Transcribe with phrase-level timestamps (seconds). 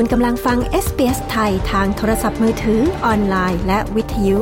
[0.00, 4.38] คุณกำลังฟัง SBS ไทยทางโทรศัพท์มือถือออนไลน์ และวิทยุ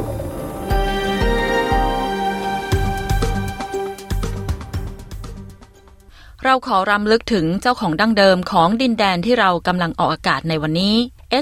[6.45, 10.95] เราขอรำลึกถึงเจ้าของดั้งเดิมของดินแดนที่เรากำลังออกอากาศในวันนี้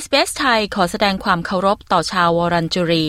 [0.03, 3.07] SBS ไทยขอแสดงความเคารพต่อชาววอรันจุรี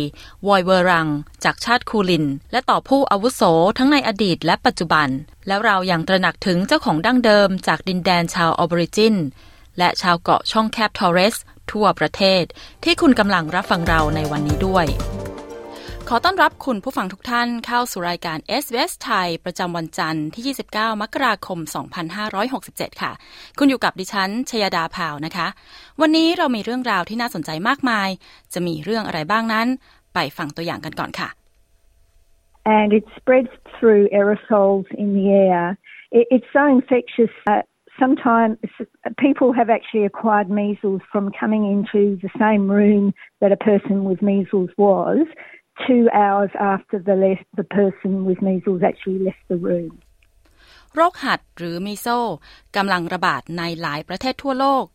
[0.47, 1.08] วอยเวอรัง
[1.44, 3.41] จากชาติคูลิน และต่อผู้อาวุโส
[3.77, 5.08] ทั้งในอดีตและปัจจุบัน
[5.47, 9.16] แล้วเรายัางตระหนักถึงเจ้าของดั้งเดิมจากดินแดนชาวออบริจิน
[9.77, 11.36] และชาวเกาะช่องแคบทอร์เรส
[11.72, 12.44] ทั่วประเทศ
[12.84, 14.86] ที่คุณกำลังรับฟังเราในวันนี้ด้วย
[16.09, 21.59] ขอต้อนรับคุณผู้ฟังทุกท่านเข้าสู่รายการ SBS ไทยประจำวันจันทร์ที่ 29 มกราคม
[22.30, 23.12] 2567 ค่ะ
[23.59, 25.47] คุณอยู่กับดิฉันชยดาพาวนะคะ
[26.02, 28.09] วันนี้เรามีเรื่องราวที่น่าสนใจมากมาย
[28.53, 29.67] จะมีเรื่องอะไรบ้างนั้น
[30.14, 31.30] ไปฟังตัวอย่างกันก่อนค่ะ
[32.66, 35.78] and it spreads through aerosols in the air.
[36.12, 37.34] It, it's so infectious.
[37.47, 37.62] Uh,
[38.04, 38.58] sometimes
[39.26, 43.06] people have actually acquired measles from coming into the same room
[43.42, 45.20] that a person with measles was
[45.88, 49.94] two hours after the, left, the person with measles actually left the room.
[50.96, 52.08] โรคหัดหรือมีโซ
[52.76, 54.86] กำลังระบาดในหลายประเทศทั่วโลก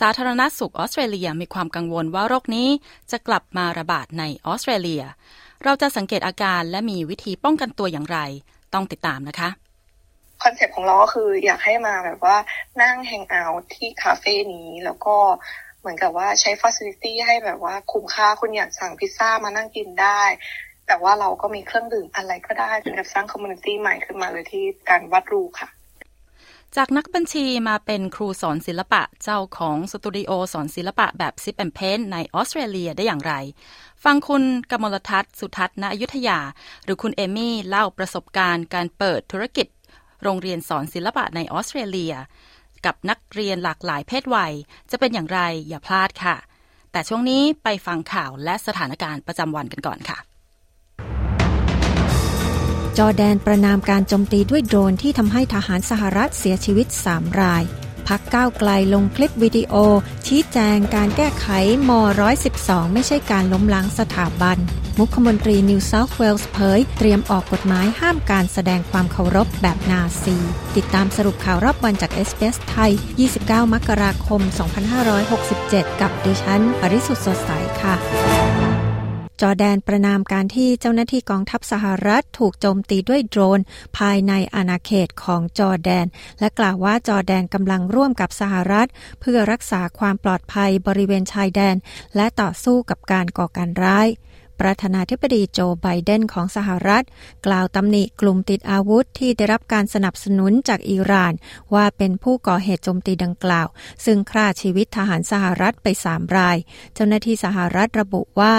[0.00, 2.68] สาธารณสุขออสเตรเลียมีความกังวลว่าโรคนี้
[3.10, 5.02] จะกลับมาระบาดในออสเตรเลีย
[5.64, 8.18] เราจะสังเกตอาการและมีวิธีป้องกันตัวอย่างไร
[8.74, 9.48] ต้องติดตามนะคะ
[10.44, 12.36] คอนเซปต์ของเราก็คืออยากให้มาแบบว่า
[12.82, 15.16] นั่ง hang out ที่คาเฟ่นี้แล้วก็
[15.80, 20.22] เหมือนกับว่าใช้ฟ a ซิลิตี้ให้แบบว่าคุ้มค่าคุณอยากสั่งพิซซ่ามานั่งกินได้
[20.86, 25.68] แต่ว่าเราก็มีเครื่องดื่มอะไรก็ได้เป็นแบบสร้าง community ใหม่ขึ้นมาเลยที่การวัดรูค่ะ
[26.76, 33.34] จากนักบัญชีมาเป็นครูสอนศิลปะเจ้าของสตูดิโอสอนศิลปะแบบ sip and paint ในออสเตรเลียได้อย่างไร
[34.04, 36.38] ฟังคุณกมลทัศน์สุทัศน์ณอยุธยา
[36.84, 39.66] หรือคุณเอมี่เล่าประสบการณ์การเปิดธุรกิจ
[40.24, 42.14] โรงเรียนสอนศิลปะในออสเตรเลีย
[42.86, 44.52] กับนักเรียนหลากหลายเพศวัย
[44.90, 46.36] จะเป็นอย่างไรอย่าพลาดค่ะ
[46.92, 50.18] แต่ช่วงนี้ไปฟังข่าวและสถานการณ์ประจำวันกันก่อนค่ะ
[52.98, 57.64] จอแดนประนามการโจมตีด้วยโดรนที่ทำให้ทหารสหรัฐเสียชีวิต 3 ราย
[58.08, 59.74] พักก้าวไกลลงคลิปวิดีโอ
[60.26, 61.46] ชี้แจงการแก้ไข
[61.88, 61.90] ม
[62.42, 64.58] 112 ไม่ใช่การล้มล้างสถาบัน
[64.98, 70.36] มุขมนตรีนิวเซาท์เวลส์เผย เตรียมออกกฎหมายห้ามการแสดงความเคารพแบบนาซี
[70.76, 72.92] ติดตามสรุปข่าวรอบวันจาก SBS ไทย
[73.32, 74.40] 29 มกราคม
[75.20, 77.50] 2567 กับดิฉัน ปริสุทธ์สดใส
[77.80, 77.94] ค่ะ
[79.40, 83.60] จอร์แดนประณามการที่เจ้าหน้าที่กองทัพสหรัฐถูกโจมตีด้วยโดรน
[83.98, 86.06] ภายในอาณาเขตของจอร์แดน
[86.40, 88.88] และกล่าวว่าจอร์แดนกำลังร่วมกับสหรัฐ
[89.20, 91.76] เพื่อรักษาความปลอดภัยบริเวณชายแดน
[92.16, 94.08] และต่อสู้กับการก่อการร้าย
[94.60, 97.04] ประธานาธิบดีโจไบเดนของสหรัฐ
[97.46, 101.32] กล่าวตำหนิกลุ่มติดอาวุธที่ได้รับการสนับสนุนจากอิหร่าน
[101.74, 103.68] ว่าเป็นผู้ก่อเหตุโจมตีดังกล่าว
[104.04, 106.56] ซึ่งฆ่าชีวิตทหารสหรัฐไปสามราย
[106.94, 108.54] เจ้าหน้าที่สหรัฐระบุว่า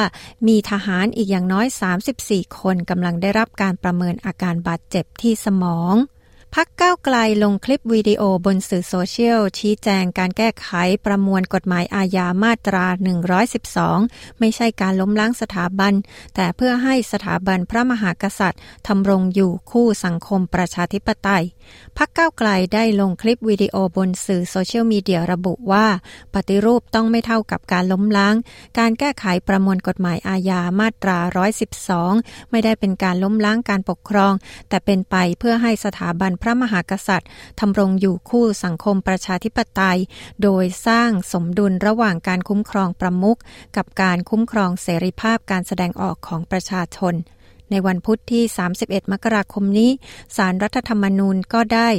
[0.48, 1.68] มีทหารอีกอย่างน้อย
[2.12, 5.96] 34 คนกำลังได้รับการประเมินอาการบาดเจ็บที่สมอง
[6.60, 10.68] พักก้าวไกลลงคลิปวิดีโอบนสื่อโซเชียล ชี้แจงการแก้ไข
[11.06, 12.86] ประมวลกฎหมายอาญามาตรา
[13.64, 15.94] 112 ไม่ใช่การล้มล้างสถาบัน
[16.36, 21.44] แต่เพื่อให้สถาบันพระมหากษัตริย์ทำรงอยู่คู่สังคมประชาธิปไตย
[21.98, 25.86] พักเก้าไกลได้ลงคลิปวิดีโอบนสื่อโซเชียลมีเดียระบุว่า
[26.34, 28.36] ปฏิรูปต้องไม่เท่ากับการล้มล้าง
[28.80, 31.18] การแก้ไขประมวลกฎหมายอาญามาตรา
[31.86, 34.34] 112 ไม่ได้เป็นการล้มล้างการปกครอง
[34.70, 40.00] แต่เป็นไปเพื่อให้สถาบันพระมหากษัตริย์ทำรงอยู่คู่สังคมประชาธิปไตย
[40.44, 43.40] โดยสร้างสมดุลระหว่างการคุ้มครองประมุข
[43.78, 47.16] กับการคุ้มครองเสรีภาพการแสดงออกของประชาชน
[47.72, 48.44] ในวันพุทธที่
[48.80, 49.92] 31 มกราคมนี้
[50.38, 51.90] สารรัฐธรรมนูญก็ได้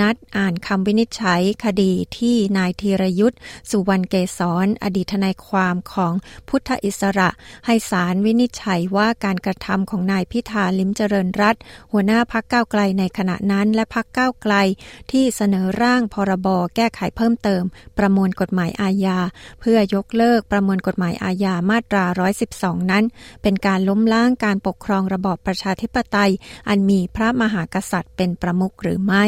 [0.00, 3.38] นัดอ่านคำวินิจฉัยคดีที่นายธีรยุทธ์
[3.70, 6.12] สุวรรณเกษรอดีตทนายความของ
[6.48, 7.28] พุทธอิสระ
[7.66, 11.56] ให้ศาลวินิจฉัยว่าการกระทำของนายพิธาลิ้มเจริญรัตน์
[11.92, 14.54] หัวหน้าพรรคก้าวไกลในขณะนั้น และพรรคก้าวไกล
[15.12, 17.62] ที่เสนอร่างพรบแก้ไขเพิ่มเติม
[17.98, 19.18] ประมวลกฎหมายอาญา
[19.60, 22.04] เพื่อยกเลิกประมวลกฎหมายอาญามาตรา
[22.48, 23.04] 112 นั้น
[23.42, 26.32] เป็นการล้มล้างการปกครองระบอบประชาธิปไตย
[26.68, 29.24] อันมีพระมหากษัตริย์เป็นประมุขหรือไม่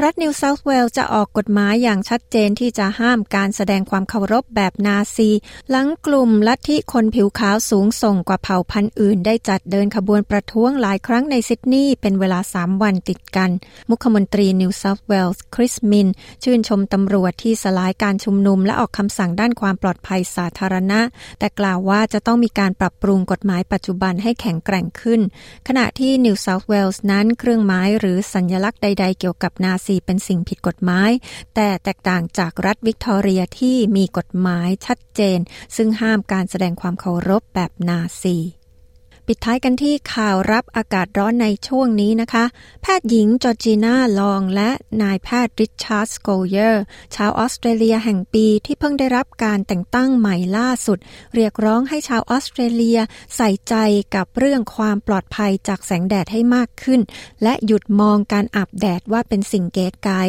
[0.00, 5.30] รัฐนิวเซาท์เวลส์จะออกกฎหมายอย่างชัดเจนที่จะห้ามการแสดงความเคารพแบบนาซี
[5.70, 13.50] หลังกลุ่มลัทธิคนผิวขาวสูงส่งกว่าเผ่าพันธุ์อื่น ได้จัดเดินขบวนประท้วงหลายครั้งในซิดนีย์เป็นเวลา 3 วันติดกัน
[13.90, 16.08] มุขมนตรีนิวเซาท์เวลส์คริสมินส์
[16.44, 21.00] ชื่นชมตำรวจที่สลายการชุมนุมและออกคำสั่งด้านความปลอดภัยสาธารณะ
[21.38, 25.20] แต่กล่าวว่าจะต้องมีการปรับปรุงกฎหมายปัจจุบันให้แข็งแกร่งขึ้น
[25.68, 31.10] ขณะที่นิวเซาท์เวลส์นั้นเครื่องหมายหรือสัญลักษณ์ใด ๆ เกี่ยวกับนาซีเป็นสิ่งผิดกฎหมาย
[31.54, 35.38] แต่แตกต่างจากรัฐวิกตอเรียที่มีกฎหมายชัดเจน
[35.76, 38.38] ซึ่งห้ามการแสดงความเคารพแบบนาซี
[39.26, 42.44] ปิดท้ายกันที่ข่าวรับอากาศร้อนในช่วงนี้นะคะ
[42.82, 44.70] แพทย์หญิงจอร์จีน่าลองและ
[45.02, 46.82] นายแพทย์ริชาร์ดสกอลเยอร์
[47.14, 50.98] ชาวออสเตรเลียแห่งปีที่เพิ่งได้รับการแต่งตั้งใหม่ล่าสุด
[51.34, 52.98] เรียกร้องให้ชาวออสเตรเลีย
[53.36, 53.74] ใส่ใจ
[54.14, 57.00] กับเรื่องความปลอดภัยจากแสงแดดให้มากขึ้น
[57.42, 60.22] และหยุดมองการอาบแดดว่าเป็นสิ่งเก๋ไก๋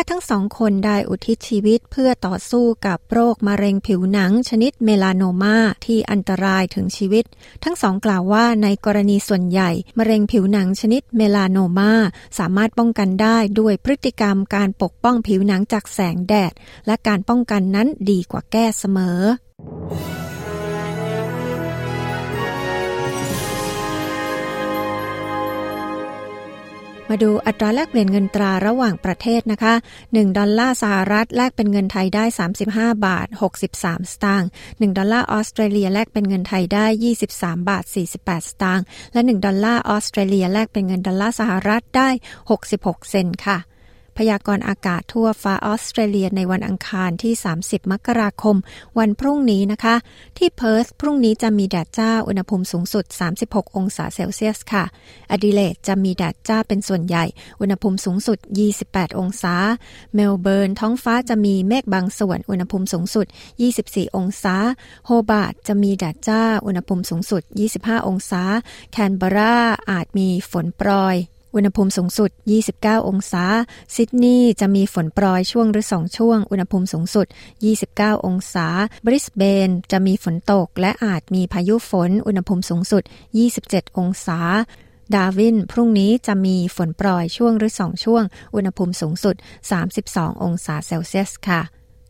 [0.00, 5.56] ทย์ทั้งสองคนได้อุทิศชีวิตเพื่อต่อสู้กับโรคมะเร็งผิวหนังชนิดเมลานโนมา
[5.86, 7.24] ที่อันตรายถึงชีวิต
[7.64, 11.92] ทั้งสองกล่าวว่าในกรณีส่วนใหญ่ มะเร็งผิวหนังชนิดเมลานโนมา
[12.38, 16.52] สามารถป้องกันได้ด้วยพฤติกรรมการปกป้องผิวหนังจากแสงแดด
[16.86, 19.20] และการป้องกันนั้นดีกว่าแก้เสมอ
[27.12, 32.24] มาดูอัตราแลกเปลี่ยนเงินตราระหว่างประเทศนะคะ 1 ดอลลาร์สหรัฐแลกเป็นเงินไทยได้
[32.64, 33.26] 35 บาท
[33.70, 36.86] 63 สตางค์ 1 ดอลลาร์ออสเตรเลียแลกเป็นเงินไทยได้
[37.24, 37.84] 23 บาท
[38.18, 42.08] 48 สตางค์ และ 1 ดอลลาร์ออสเตรเลียแลกเป็นเงินดอลลาร์สหรัฐได้
[42.50, 43.58] 66 เซนต์ค่ะ
[44.18, 47.32] พยากรณ์อากาศทั่วฟ้าออสเตรเลียในวันอังคารที่
[47.62, 48.56] 30 มกราคม
[48.98, 49.96] วันพรุ่งนี้นะคะ
[50.38, 53.04] ที่เพิร์ธพรุ่งนี้จะมีแดดจ้าอุณหภูมิสูงสุด
[53.40, 54.84] 36 องศาเซลเซียสค่ะ
[55.30, 57.24] อดิเลดจะมีแดดจ้าเป็นส่วนใหญ่
[57.60, 58.38] อุณหภูมิสูงสุด
[58.78, 59.54] 28 องศา
[60.14, 63.26] เมลเบิร์นท้องฟ้าจะมีเมฆบางส่วน อุณหภูมิสูงสุด
[63.70, 64.56] 24 องศา
[65.06, 67.42] โฮบาร์ดจะมีแดดจ้า อุณหภูมิสูงสุด
[67.74, 68.42] 25 องศา
[68.90, 69.56] แคนเบรา
[69.90, 71.16] อาจมีฝนโปรย
[71.54, 72.30] อุณหภูมิสูงสุด
[72.68, 73.44] 29 องศา
[73.94, 77.26] ซิดนีย์จะมีฝนโปรยช่วงหรือสองช่วง อุณหภูมิสูงสุด
[77.76, 78.66] 29 องศา
[79.06, 83.02] บริสเบนจะมีฝนตก และอาจมีพายุฝน อุณหภูมิสูงสุด
[83.50, 84.40] 27 องศา
[85.14, 88.24] ดาวิน พรุ่งนี้จะมีฝนโปรยช่วงหรือสองช่วง
[88.54, 89.36] อุณหภูมิสูงสุด
[89.88, 91.62] 32 องศาเซลเซียสค่ะ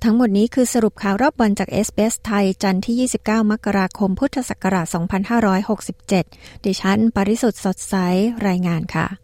[0.04, 4.86] ทั้งหมดนี้คือสรุปข่าวรอบวันจากเอสเบสไทยจันทร์ที่ 29 มกราคม พุทธศักราช
[5.80, 7.94] 2567 ดิฉัน ปริสุทธ์สดใส
[8.46, 9.21] รายงานค่ะ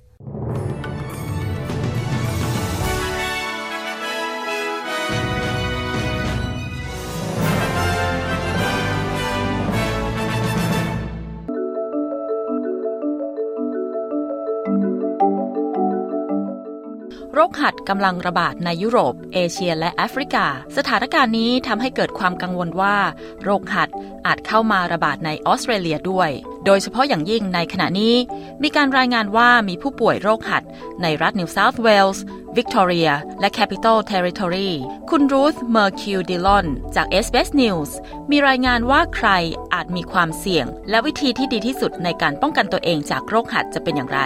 [17.40, 20.46] โรคหัดกำลังระบาดในยุโรป เอเชียและแอฟริกา
[20.76, 22.96] สถานการณ์นี้ทำให้เกิดความกังวลว่า
[23.42, 23.88] โรคหัด
[24.26, 26.30] อาจเข้ามาระบาดในออสเตรเลียด้วย
[26.64, 28.14] โดยเฉพาะอย่างยิ่งในขณะนี้
[28.62, 30.64] มีการรายงานว่ามีผู้ป่วยโรคหัด
[31.02, 32.24] ในรัฐนิวเซาท์เวลส์
[32.56, 33.10] วิกตอเรีย
[33.40, 34.70] และแคปิตอลเทริทอรี
[35.10, 36.66] คุณรูธเมอร์คิวดิลอน
[36.96, 37.90] จาก SBS News
[38.30, 39.28] มีรายงานว่าใคร
[39.74, 44.20] อาจมีความเสี่ยง และวิธีที่ดีที่สุดในการป้องกันตัวเองจากโรคหัดจะเป็นอย่างไร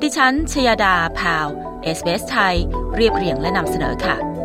[0.00, 1.46] ดิฉันชยดาพาว
[1.82, 2.56] เอสเบสไทย
[2.94, 4.35] เรียบเรียงและนำเสนอค่ะ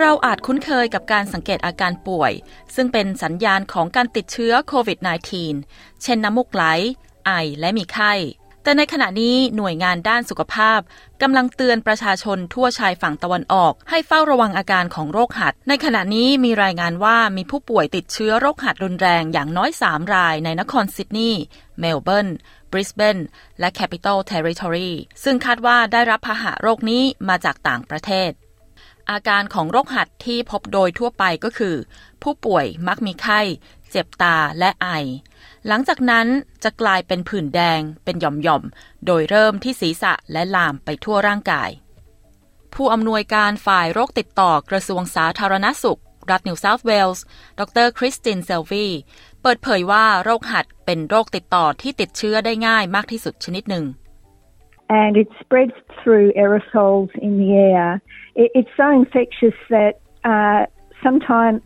[0.00, 2.32] เราอาจคุ้นเคยกับการสังเกตอาการป่วย
[2.74, 4.98] ซึ่งเป็นสัญญาณของการติดเชื้อโควิด
[5.50, 6.64] -19 เช่นน้ำมูกไหล
[7.26, 8.12] ไอและมีไข้
[8.62, 10.80] แต่ในขณะนี้หน่วยงานด้านสุขภาพ
[11.22, 21.42] กำลังเตือนประชาชนทั่วชายฝั่งตะวันออก ให้เฝ้าระวังอาการของโรคหัด ในขณะนี้มีรายงานว่ามีผู้ป่วยติดเชื้อโรคหัดรุนแรงอย่างน้อย 3 รายในนครซิดนีย์
[21.78, 22.28] เมลเบิร์น
[22.70, 23.18] บริสเบน
[23.60, 24.90] และ Capital Territory
[25.24, 28.32] ซึ่งคาดว่าได้รับพาหะโรคนี้มาจากต่างประเทศ
[29.10, 31.76] อาการของโรคหัดที่พบโดยทั่วไปก็คือ
[32.22, 33.40] ผู้ป่วยมักมีไข้
[33.90, 34.88] เจ็บตาและไอ
[35.66, 36.26] หลังจากนั้น
[36.64, 41.70] จะกลายเป็นผื่นแดงเป็นหย่อมๆ โดยเริ่มที่ศีรษะและลามไปทั่วร่างกาย
[42.74, 46.00] ผู้อำนวยการฝ่ายโรคติดต่อกระทรวงสาธารณสุข
[46.30, 47.24] รัฐนิวเซาท์เวลส์
[47.58, 48.86] ดรคริสตินเซลวี
[49.42, 53.84] เปิดเผยว่าโรคหัดเป็นโรคติดต่อที่ติดเชื้อได้ง่ายมากที่สุดชนิดหนึ่ง
[54.88, 58.00] and it spreads through aerosols in the air.
[58.34, 60.66] It, it's so infectious that uh,
[61.02, 61.60] sometimes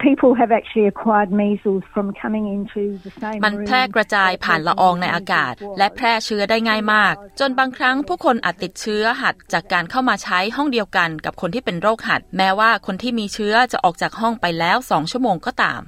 [0.00, 15.80] people have actually acquired measles from coming into the same มันแพร่กระจายผ่านละอองในอากาศ และแพร่เชื้อได้ง่ายมาก จนบางครั้งผู้คนอาจติดเชื้อหัดจากการเข้ามาใช้ห้องเดียวกันกับคนที่เป็นโรคหัด แม้ว่าคนที่มีเชื้อจะออกจากห้องไปแล้วสองชั่วโมงก็ตาม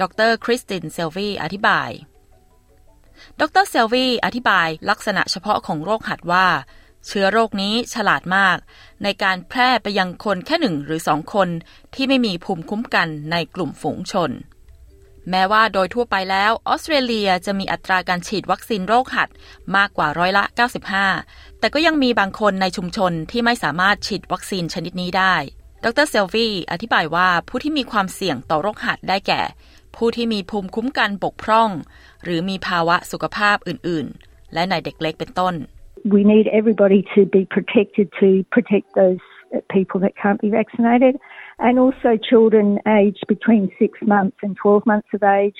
[0.00, 1.90] ดรคริสตินเซลวีอธิบาย
[3.40, 6.46] ดรเซลวีอธิบายลักษณะเฉพาะของโรคหัดว่า
[7.06, 8.58] เชื้อโรคนี้ฉลาดมาก
[9.02, 11.48] ในการแพร่ไปยังคนแค่หนึ่งหรือสองคน
[11.94, 14.30] ที่ไม่มีภูมิคุ้มกันในกลุ่มฝูงชน
[15.30, 19.28] แม้ว่าโดยทั่วไปแล้ว ออสเตรเลียจะมีอัตราการฉีดวัคซีนโรคหัด
[19.76, 20.44] มากกว่าร้อยละ
[21.02, 25.34] 95 แต่ก็ยังมีบางคนในชุมชนที่ไม่สามารถฉีดวัคซีนชนิดนี้ได้
[25.84, 29.42] ดรเซลวีอธิบายว่าผู้ที่มีความเสี่ยงต่อโรคหัดได้แก่
[29.96, 31.70] ผู้ที่มีภูมิคุ้มกันบกพร่อง
[32.24, 35.54] หรือมีภาวะสุขภาพอื่นๆ และในเด็กเล็กเป็นต้น
[36.14, 39.22] We need everybody to be protected to protect those
[39.74, 41.14] people that can't be vaccinated
[41.66, 42.66] and also children
[43.00, 45.58] aged between 6 months and 12 months of age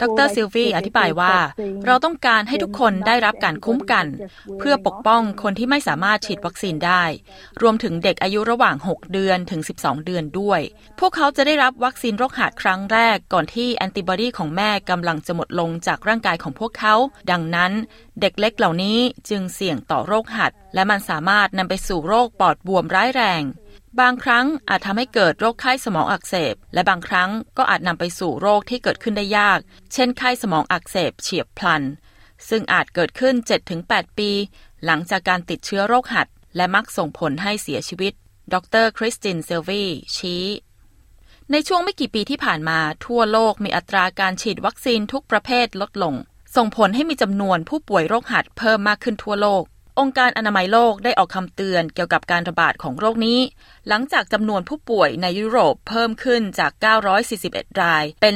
[0.00, 1.34] ดรซิลวีอธิบายว่า
[1.86, 4.06] เราต้องการให้ทุกคนได้รับการคุ้มกัน
[4.58, 7.04] เพื่อปกป้องคนที่ไม่สามารถฉีดวัคซีนได้
[7.62, 10.60] รวมถึงเด็กอายุระหว่าง 6 เดือนถึง 12 เดือนด้วย
[11.00, 16.94] พวกเขาจะได้รับวัคซีนโรคหัดครั้งแรกก่อนที่แอนติบอดีของแม่กำลังจะหมดลงจากร่างกายของพวกเขา
[17.30, 17.72] ดังนั้น
[18.20, 18.98] เด็กเล็กเหล่านี้
[19.28, 23.42] จึงเสี่ยงต่อโรคหัด และมันสามารถนำไปสู่โรคปอดบวมร้ายแรง
[24.00, 29.58] บางครั้งอาจทำให้เกิดโรคไข้สมองอักเสบ และบางครั้งก็อาจนำไปสู่โรคที่เกิดขึ้นได้ยาก
[29.92, 31.82] เช่นไข้สมองอักเสบเฉียบพลัน
[32.48, 33.34] ซึ่งอาจเกิดขึ้น
[33.76, 34.30] 7-8 ปี
[34.84, 38.12] หลังจากการติดเชื้อโรคหัด และมักส่งผลให้เสียชีวิต
[38.52, 39.84] ดรคริสตินเซลวี
[40.16, 40.46] ชี้
[41.50, 46.14] ในช่วงไม่กี่ปีที่ผ่านมาทั่วโลกมีอัตราการฉีดวัคซีนทุกประเภทลดลง
[46.56, 49.64] ส่งผลให้มีจำนวนผู้ป่วยโรคหัดเพิ่มมากขึ้นทั่วโลก
[50.00, 53.40] องค์การอนามัยโลกได้ออกคำเตือนเกี่ยวกับการระบาดของโรคนี้
[53.88, 56.72] หลังจากจำนวนผู้ป่วยในยุโรปเพิ่มขึ้นจาก
[57.26, 58.34] 941 รายเป็น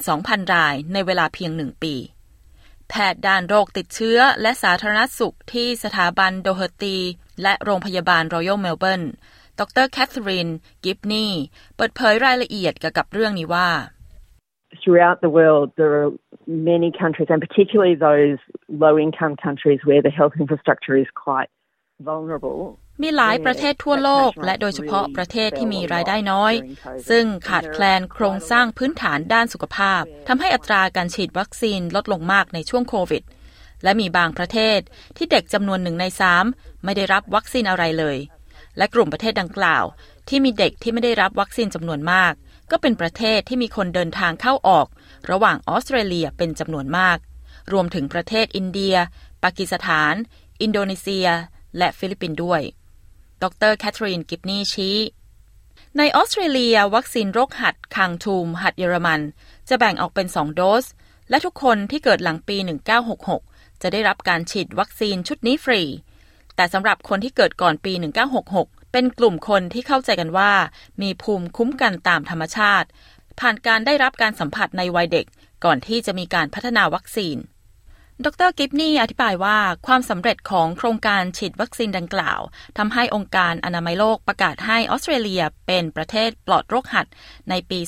[0.00, 1.94] 42,000 รายในเวลาเพียงหนึ่งปี
[2.88, 6.96] แพทย์ด้านโรคติดเชื้อและสาธารณสุขที่สถาบันโดเฮอร์ตี
[7.42, 9.02] และโรงพยาบาลรอยัลเมลเบิร์น
[9.58, 10.48] ดรแคทเธอรีน
[10.84, 11.26] กิบนี
[11.76, 13.70] เปิดเผยรายละเอียดเกี่ยวกับเรื่องนี้ว่า
[14.80, 16.10] throughout the world, there are
[16.48, 18.38] many countries, and particularly those
[18.68, 21.50] low income countries where the health infrastructure is quite
[22.00, 22.60] vulnerable.
[23.02, 26.54] มีหลายประเทศทั่วโลก และโดยเฉพาะประเทศที่มีรายได้น้อย
[27.08, 33.22] ซึ่งขาดแคลนโครงสร้างพื้นฐานด้านสุขภาพทำให้อัตราการฉีดวัคซีนลดลงมากในช่วงโควิด
[33.82, 34.78] และมีบางประเทศ
[35.16, 36.44] ที่เด็กจำนวนหนึ่งในสาม
[36.84, 38.16] ไม่ได้รับวัคซีนอะไรเลย
[38.76, 39.84] และกลุ่มประเทศดังกล่าว
[40.28, 42.32] ที่มีเด็กที่ไม่ได้รับวัคซีนจำนวนมาก
[42.70, 44.86] ก็เป็นประเทศที่มีคนเดินทางเข้าออก
[45.30, 47.18] ระหว่างออสเตรเลียเป็นจำนวนมาก
[47.72, 48.96] รวมถึงประเทศอินเดีย
[49.42, 50.14] ปากีสถาน
[50.60, 51.26] อินโดนีเซีย
[51.78, 52.60] และฟิลิปปินส์ด้วย
[53.42, 54.96] ดรแคทเธอรีนกิบนีชี้
[55.98, 59.20] ในออสเตรเลีย วัคซีนโรคหัดคางทูม หัดเยอรมัน
[59.68, 60.84] จะแบ่งออกเป็น 2 โดส
[61.30, 62.56] และทุกคนที่เกิดหลังปี
[63.20, 65.82] 1966 จะได้รับการฉีดวัคซีนชุดนี้ฟรี
[66.56, 67.92] แต่สำหรับคนที่เกิดก่อนปี
[68.42, 70.52] 1966เป็นกลุ่มคนที่เข้าใจกันว่า
[71.02, 72.88] มีภูมิคุ้มกันตามธรรมชาติ
[73.40, 75.26] ผ่านการได้รับการสัมผัสในวัยเด็ก
[75.64, 77.36] ก่อนที่จะมีการพัฒนาวัคซีน
[78.24, 82.40] ดรกิบนี่อธิบายว่าความสำเร็จของโครงการฉีดวัคซีนดังกล่าว
[82.78, 87.06] ทำให้องค์การอนามัยโลกประกาศให้ออสเตรเลียเป็นประเทศปลอดโรคหัด
[87.50, 87.80] ในปี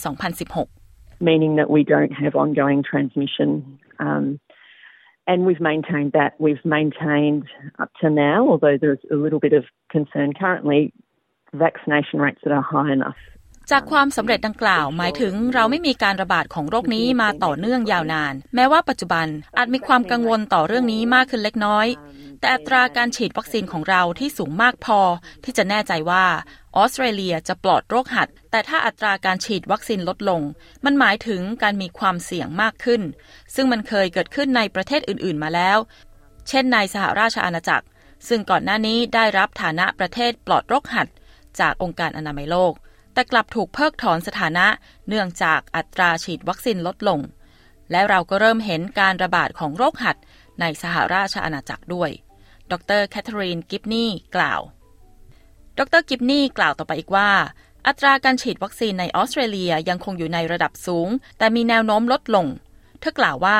[0.56, 3.50] 2016 meaning that we don't have ongoing transmission
[4.06, 4.24] um,
[5.30, 6.30] and we've maintained that.
[6.46, 7.46] We've maintained
[7.82, 9.64] up to now, although there's a little bit of
[9.96, 10.80] concern currently,
[11.52, 13.20] vaccination rates that are high enough
[13.70, 21.86] จากความสำเร็จดังกล่าว หมายถึงเราไม่มีการระบาดของโรคนี้มาต่อเนื่องยาวนาน แม้ว่าปัจจุบันอาจมีความกังวลต่อเรื่องนี้มากขึ้นเล็กน้อย
[22.38, 25.00] แต่อัตราการฉีดวัคซีนของเราที่สูงมากพอ
[25.44, 26.24] ที่จะแน่ใจว่า
[26.76, 30.40] ออสเตรเลียจะปลอดโรคหัด แต่ถ้าอัตราการฉีดวัคซีนลดลง
[30.84, 33.02] มันหมายถึงการมีความเสี่ยงมากขึ้น
[33.54, 35.78] ซึ่งมันเคยเกิดขึ้นในประเทศอื่นๆมาแล้ว
[36.48, 37.86] เช่นในสหราชอาณาจักร
[38.28, 41.08] ซึ่งก่อนหน้านี้ได้รับฐานะประเทศปลอดโรคหัด
[41.60, 42.74] จากองค์การอนามัยโลก
[43.12, 44.66] แต่กลับถูกเพิกถอนสถานะ
[45.08, 47.20] เนื่องจากอัตราฉีดวัคซีนลดลง
[47.90, 50.16] และเราก็เริ่มเห็นการระบาดของโรคหัด
[50.60, 52.10] ในสหราชอาณาจักรด้วย
[52.70, 54.60] ดรแคทเธอรีนกิบนี่กล่าว
[55.78, 57.30] ดรกิบนี่กล่าวต่อไปอีกว่า
[57.86, 62.46] อัตราการฉีดวัคซีนในออสเตรเลียยังคงอยู่ในระดับสูง แต่มีแนวโน้มลดลง
[63.00, 63.58] เธอกล่าวว่า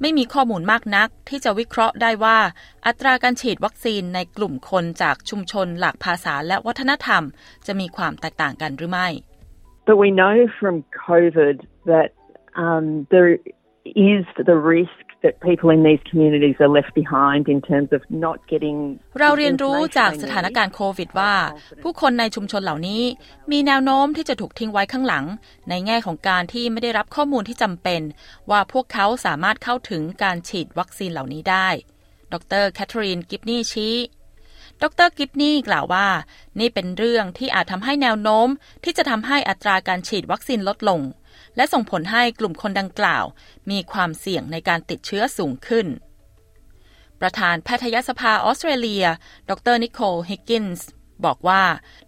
[0.00, 2.38] ไม่มีข้อมูลมากนักที่จะวิเคราะห์ได้ว่า
[2.86, 7.22] อัตราการฉีดวัคซีนในกลุ่มคนจากชุมชนหลากภาษาและวัฒนธรรม
[7.66, 9.08] จะมีความแตกต่างกันหรือไม่
[9.88, 10.74] But we know from
[11.08, 11.56] COVID
[11.92, 12.08] that
[12.64, 13.30] um, there
[13.84, 18.36] is the risk that people in these communities are left behind in terms of not
[18.52, 18.78] getting
[19.20, 21.34] เราเรียนรู้จากสถานการณ์โควิดว่า
[21.82, 23.02] ผู้คนในชุมชนเหล่านี้
[23.50, 25.24] มีแนวโน้มที่จะถูกทิ้งไว้ข้างหลัง
[25.68, 28.02] ในแง่ของการที่ไม่ได้รับข้อมูลที่จำเป็น
[28.50, 31.68] ว่าพวกเขาสามารถเข้าถึงการฉีดวัคซีนเหล่านี้ได้
[32.32, 33.96] ดรแคทเธอรีนกิฟนี่ชี้
[34.82, 36.06] ดรกิบนี่กล่าวว่า
[36.60, 38.48] นี่เป็นเรื่องที่อาจทำให้แนวโน้ม
[38.84, 41.00] ที่จะทำให้อัตราการฉีดวัคซีนลดลง
[41.56, 43.24] และส่งผลให้กลุ่มคนดังกล่าว
[43.70, 45.86] มีความเสี่ยงในการติดเชื้อสูงขึ้น
[47.20, 49.04] ประธานแพทยสภาออสเตรเลีย
[49.48, 50.88] ดรนิโคลฮิกกินส์
[51.24, 51.62] บอกว่า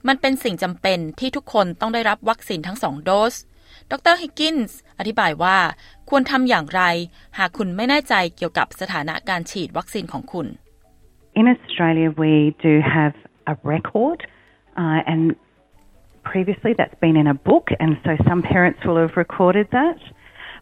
[0.06, 3.34] มันเป็นสิ่งจำเป็นที่ทุกคนต้องได้รับวัคซีนทั้งสองโดส
[3.90, 5.58] ดรฮิกกินส์อธิบายว่า
[6.10, 6.82] ควรทำอย่างไร
[7.38, 10.46] หากคุณไม่แน่ใจเกี่ยวกับสถานะการฉีดวัคซีนของคุณ
[11.40, 12.34] In Australia, we
[12.66, 13.14] do have
[13.52, 14.18] a record,
[14.82, 15.22] uh, and
[16.30, 19.98] previously that's been in a book, and so some parents will have recorded that.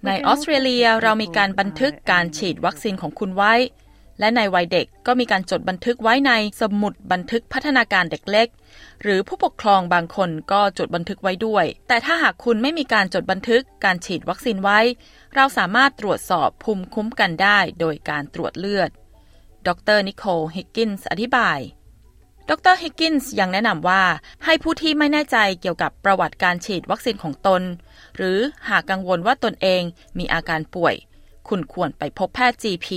[0.06, 3.54] ในออสเตรเลียเรามีการบันทึกการฉีดวัคซีนของคุณไว้
[4.20, 8.48] และในวัยเด็กก็มีการจดบันทึกไว้ในสมุดบันทึกพัฒนาการเด็กเล็ก
[9.02, 14.80] หรือผู้ปกครองบางคนก็จดบันทึกไว้ด้วย แต่ถ้าหากคุณไม่มีการจดบันทึกการฉีดวัคซีนไว้
[15.34, 18.90] เราสามารถตรวจสอบภูมิคุ้มกันได้โดยการตรวจเลือด
[19.68, 21.58] ดรนิโคลฮิกกินส์อธิบาย
[22.50, 24.02] ดรฮิกกินส์ยังแนะนำว่า
[24.44, 27.62] ให้ผู้ที่ไม่แน่ใจเกี่ยวกับประวัติการฉีดวัคซีนของตน
[28.16, 28.38] หรือ
[28.68, 29.82] หากกังวลว่าตนเอง
[30.18, 30.94] มีอาการป่วย
[31.48, 32.88] คุณควรไปพบแพทย์ GP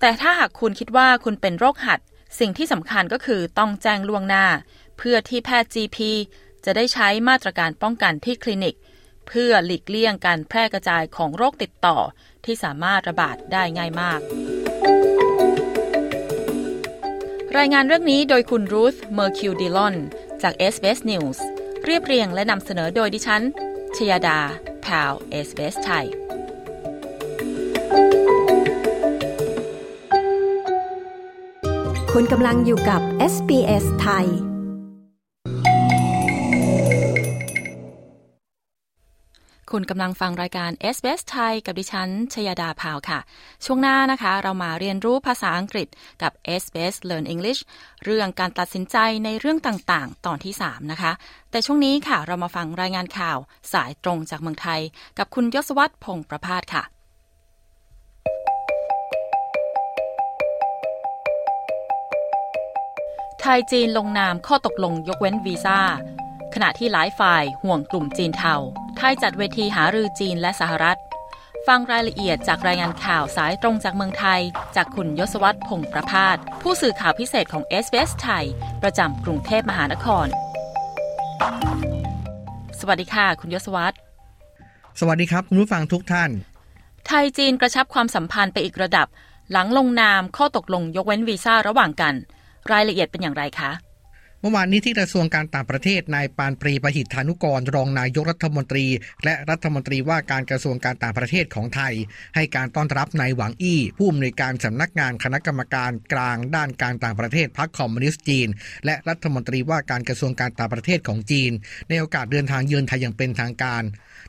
[0.00, 2.00] แต่ถ้าหากคุณคิดว่าคุณเป็นโรคหัด
[2.38, 4.46] สิ่งที่สำคัญก็คือต้องแจ้งล่วงหน้า
[4.98, 5.98] เพื่อที่แพทย์ GP
[6.64, 8.76] จะได้ใช้มาตรการป้องกันที่คลินิก
[9.28, 11.98] เพื่อหลีกเลี่ยงการแพร่กระจายของโรคติดต่อ
[12.44, 14.20] ที่สามารถระบาดได้ง่ายมาก
[17.58, 19.94] รายงานเรื่องนี้โดยคุณรูธเมอร์คิวดิลอน
[20.42, 21.38] จาก SBS News
[21.84, 23.42] เรียบเรียงและนำเสนอโดยดิฉัน
[23.96, 24.38] ชยดา
[24.84, 26.06] พาวเวล SBS ไทย
[32.12, 33.00] คุณกำลังอยู่กับ
[33.32, 34.55] SBS ไทย
[39.72, 43.18] คุณกำลังฟังรายการ SBS ไทยกับดิฉัน ชยดาพาวค่ะ
[43.64, 45.88] ช่วงหน้านะคะ เรามาเรียนรู้ภาษาอังกฤษ
[46.22, 46.32] กับ
[46.62, 47.60] SBS Learn English
[48.04, 51.12] เรื่องการตัดสินใจในเรื่องต่างๆ ตอนที่ 3 นะคะ
[51.50, 53.38] แต่ช่วงนี้ค่ะ เรามาฟังรายงานข่าว
[53.72, 54.80] สายตรงจากเมืองไทย
[55.18, 56.82] กับคุณยศวัตรพงษ์ประพาสค่ะ
[63.40, 65.80] ไทยจีนลงนามข้อตกลงยกเว้นวีซ่า
[66.58, 68.54] ขณะที่หลายฝ่ายห่วงกลุ่มจีนเทา
[68.96, 70.98] ไทยจัดเวทีหารือจีนและสหรัฐ
[71.66, 74.40] ฟังรายละเอียดจากรายงานข่าวสายตรงจากเมืองไทย
[74.76, 78.44] จากคุณยศวัตรพงษ์ประพาสผู้สื่อข่าวพิเศษของ s อ s ไทย
[78.82, 80.26] ประจำกรุงเทพมหานคร
[82.80, 83.96] สวัสดีค่ะ คุณยศวัตร
[85.00, 86.30] สวัสดีครับ คุณผู้ฟังทุกท่าน
[87.06, 89.06] ไทยจีนกระชับความสัมพันธ์ไปอีกระดับ
[89.52, 92.14] หลังลงนามข้อตกลงยกเว้นวีซ่าระหว่างกัน
[92.72, 98.86] รายละเอียดเป็นอย่างไรคะเมื่อวานนี้ที่กระทรวงการต่างประเทศนายปานปรีประหิทธานุกร รองนายกรัฐมนตรี
[99.24, 101.94] และรัฐมนตรีว่าการกระทรวงการต่างประเทศของไทย
[102.34, 108.48] ให้การต้อนรับนายหวังอี้ผู้อำนวยการสำนักงานคณะกรรมการกลางด้านการต่างประเทศพรรคคอมมิวนิสต์จีน
[108.84, 111.52] และรัฐมนตรีว่าการกระทรวงการต่างประเทศของจีน
[111.88, 113.82] ในโอกาสเดินทางเยือนไทยอย่างเป็นทางการ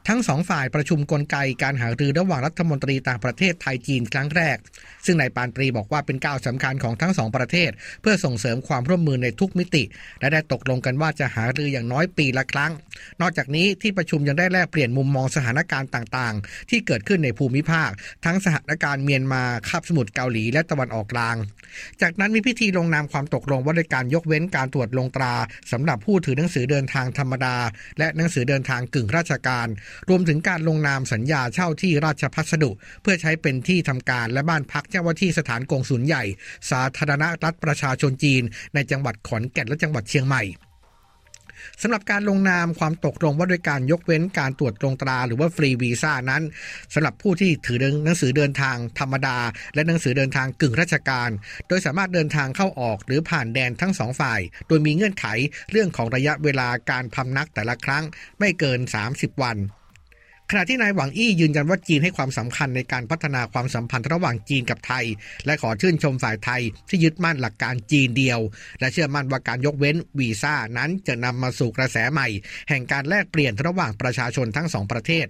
[0.09, 4.57] ทั้งสองฝ่ายประชุมกลไกการหารือระหว่างรัฐมนตรีต่างประเทศไทยจีนครั้งแรก
[5.05, 9.83] ซึ่งนายปานปรีบอกว่าเป็นก้าวสำคัญของทั้งสองประเทศ เพื่อส่งเสริมความร่วมมือในทุกมิติ
[10.19, 12.71] และได้ตกลงกันว่าจะหารืออย่างน้อยปีละครั้ง
[13.21, 17.89] นอกจากนี้ที่ประชุมยังได้แลกเปลี่ยนมุมมองสถานการณ์ต่างๆ ที่เกิดขึ้นในภูมิภาค
[18.25, 21.35] ทั้งสถานการณ์เมียนมาคาบสมุทรเกาหลีและตะวันออกกลาง
[22.01, 25.33] จากนั้นมีพิธีลงนามความตกลงว่าด้วยการยกเว้นการตรวจลงตรา
[25.71, 27.57] สำหรับผู้ถือหนังสือเดินทางธรรมดา
[27.99, 29.67] และหนังสือเดินทางกึ่งราชการ
[30.09, 36.23] รวมถึงการลงนามสัญญาเช่าที่ราชพัสดุ เพื่อใช้เป็นที่ทำการและบ้านพักเจ้าหน้าที่สถานกงสุลใหญ่
[36.71, 40.43] สาธารณรัฐประชาชนจีน ในจังหวัดขอนแก่นและจังหวัดเชียงใหม่
[41.81, 46.43] สำหรับการลงนามความตกลงว่าด้วยการยกเว้นการตรวจตรงตราหรือว่าฟรีวีซ่านั้น
[46.93, 49.37] สำหรับผู้ที่ถือหนังสือเดินทางธรรมดา
[49.73, 51.29] และหนังสือเดินทางกึ่งราชการ
[51.67, 55.25] โดยสามารถเดินทางเข้าออกหรือผ่านแดนทั้งสองฝ่าย โดยมีเงื่อนไข
[55.71, 58.03] เรื่องของระยะเวลาการพำนักแต่ละครั้ง
[58.39, 58.79] ไม่เกิน
[59.11, 59.57] 30 วัน
[60.51, 65.05] ขณะที่นายหวังอี้ยืนยันว่าจีนให้ความสำคัญในการพัฒนาความสัมพันธ์ระหว่างจีนกับไทย
[65.45, 68.39] และขอชื่นชมฝ่ายไทยที่ยึดมั่นหลักการจีนเดียว
[68.79, 72.27] และเชื่อมั่นว่าการยกเว้นวีซ่านั้นจะนำมาสู่กระแสใหม่
[72.69, 75.25] แห่งการแลกเปลี่ยนระหว่างประชาชนทั้งสองประเทศ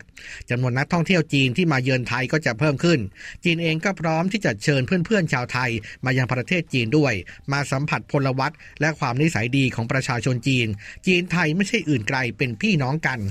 [0.50, 3.00] จำนวนนักท่องเที่ยวจีนที่มาเยือนไทยก็จะเพิ่มขึ้น
[3.44, 5.72] จีนเองก็พร้อมที่จะเชิญเพื่อนๆชาวไทย
[6.06, 7.14] มายังประเทศจีนด้วย
[7.52, 8.52] มาสัมผัสพลวัต
[8.82, 10.68] และความนิสัยดีของประชาชนจีน
[11.08, 13.22] จีนไทยไม่ใช่อื่นไกลเป็นพี่น้องกัน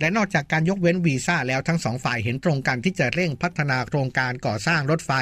[0.00, 5.12] และนอกจากการยกเว้นวีซ่าแล้วทั้งสองฝ่ายเห็นตรงกันที่จะเร่งพัฒนาโครงการก่อสร้างรถไฟ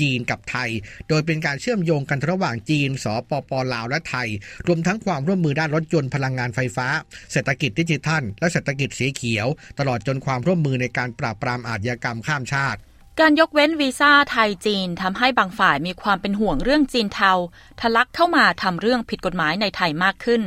[0.00, 0.70] จีนกับไทย
[1.08, 4.28] โดยเป็นการเชื่อมโยงกันระหว่างจีน สปปลาวและไทย
[4.66, 6.88] รวมทั้งความร่วมมือด้านรถยนต์พลังงานไฟฟ้า
[7.32, 9.46] เศรษฐกิจดิจิทัล และเศรษฐกิจสีเขียว
[9.78, 12.80] ตลอดจนความร่วมมือในการปราบปรามอาชญากรรมข้ามชาติ
[13.20, 17.32] การยกเว้นวีซ่าไทยจีนทำให้บางฝ่ายมีความเป็นห่วงเรื่องจีนเทา
[17.80, 20.42] ทะลักเข้ามาทำเรื่องผิดกฎหมายในไทยมากขึ้น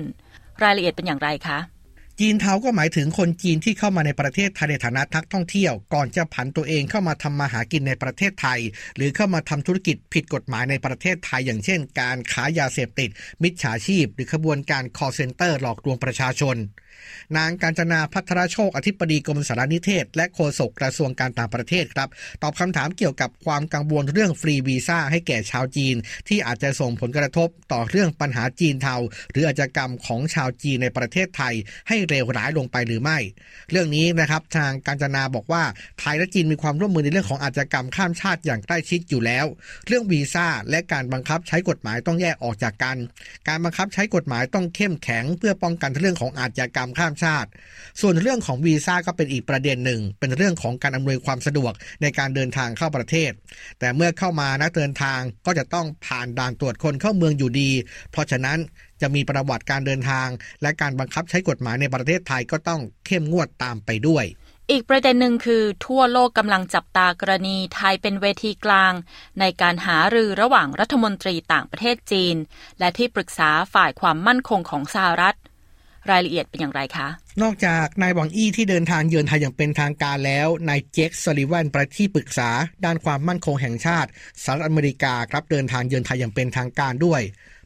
[0.63, 1.59] รายละเอียดเป็นอย่างไรคะ
[2.23, 8.59] จีนเทาก็หมายถึงคนจีนที่เข้ามาในประเทศไทยในฐานะนักท่องเที่ยว ก่อนจะผันตัวเองเข้ามาทำมาหากินในประเทศไทย
[8.95, 13.09] หรือเข้ามาทำธุรกิจผิดกฎหมายในประเทศไทย อย่างเช่น การขายาเสพติด
[13.43, 16.55] มิจฉาชีพ หรือขบวนการ call center หลอกลวงประชาชน
[17.37, 22.09] นางการจนาพัทรโชคอธิบดีกรมสารนิเทศ และโฆษกกระทรวงการต่างประเทศครับ
[22.41, 25.95] ตอบคำถามเกี่ยวกับความกังวลเรื่องฟรีวีซ่าให้แก่ชาวจีน
[26.27, 28.95] ที่อาจจะส่งผลกระทบต่อเรื่องปัญหาจีนเทา
[29.31, 31.53] หรืออาชญากรรมของชาวจีนในประเทศไทย
[31.87, 33.17] ให้เร็วร้ายลงไปหรือไม่
[33.71, 35.63] เรื่องนี้นะครับทางการจนาบอกว่า
[35.99, 39.45] ไทยและจีนมีความร่วมมือในเรื่องของอาชญากรรมข้ามชาติอย่างใกล้ชิดอยู่แล้ว
[39.87, 42.97] เรื่องวีซ่าและการบังคับใช้กฎหมายต้องแยกออกจากกัน
[43.47, 47.49] การบังคับใช้กฎหมายต้องเข้มแข็ง เพื่อป้องกันเรื่องของอาชญากรรมข้ามชาติ
[48.01, 53.31] ส่วนเรื่องของวีซ่าก็เป็นอีกประเด็นหนึ่ง เป็นเรื่องของการอำนวยความสะดวกในการเดินทางเข้าประเทศ
[53.79, 57.71] แต่เมื่อเข้ามานักเดินทางก็จะต้องผ่านด่านตรวจคนเข้าเมืองอยู่ดี
[58.11, 58.57] เพราะฉะนั้น
[59.01, 60.27] จะมีประวัติการเดินทาง
[60.61, 64.25] และการบังคับใช้กฎหมายในประเทศไทยก็ต้องเข้มงวดตามไปด้วย
[64.71, 68.93] อีกประเด็นหนึ่งคือทั่วโลกกำลังจับตากรณีไทยเป็นเวทีกลาง
[69.39, 72.35] ในการหารือระหว่างรัฐมนตรีต่างประเทศจีน
[72.79, 75.35] และที่ปรึกษาฝ่ายความมั่นคงของสหรัฐ
[76.09, 77.07] รายละเอียดเป็นอย่างไรคะ
[77.41, 82.49] นอกจากนายหวังอี้ที่เดินทางเยือนไทยอย่างเป็นทางการแล้ว นายเจคสลิวันประที่ปรึกษา
[82.85, 84.09] ด้านความมั่นคงแห่งชาติ
[84.43, 87.21] สหรัฐอเมริกาครับเดินทางเยือนไทยอย่างเป็นทางการด้วย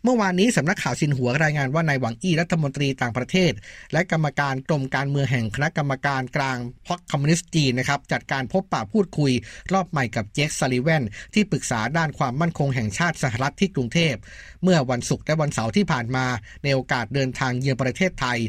[0.08, 3.52] เมื่อวานนี้สำนักข่าวสินหัวรายงานว่านายหวังอี้รัฐมนตรีต่างประเทศ
[3.94, 9.32] และกรรมการกรมการเมืองแห่งคณะกรรมการกลางพรรคคอมมิวนิสต์จีนนะครับจัดการพบปะพูดคุย
[9.74, 14.16] รอบใหม่กับเจคซาริเวนที่ปรึกษาด้านความมั่นคงแห่งชาติสหรัฐที่กรุงเทพ
[14.64, 16.26] เมื่อวันศุกร์และวันเสาร์ที่ผ่านมา
[16.64, 18.40] ในโอกาสเดินทางเยือนประเทศไทย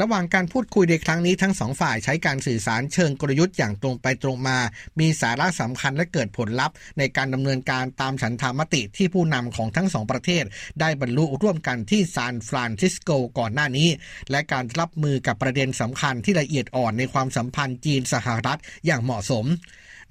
[0.00, 4.58] ระหว่างการพูดคุยในครั้งนี้ทั้งสองฝ่ายใช้การสื่อสารเชิงกลยุทธ์อย่างตรงไปตรงมา
[5.00, 10.44] มีสาระสำคัญและเกิดผลลัพธ์ ในการดำเนินการตามฉันทามติที่ผู้นำของทั้งสองประเทศ
[10.80, 13.88] ได้บรรลุร่วมกันที่ซานฟรานซิสโกก่อนหน้านี้
[14.30, 19.46] และการรับมือกับประเด็นสำคัญที่ละเอียดอ่อนในความสัมพันธ์จีนสหรัฐอย่างเหมาะสม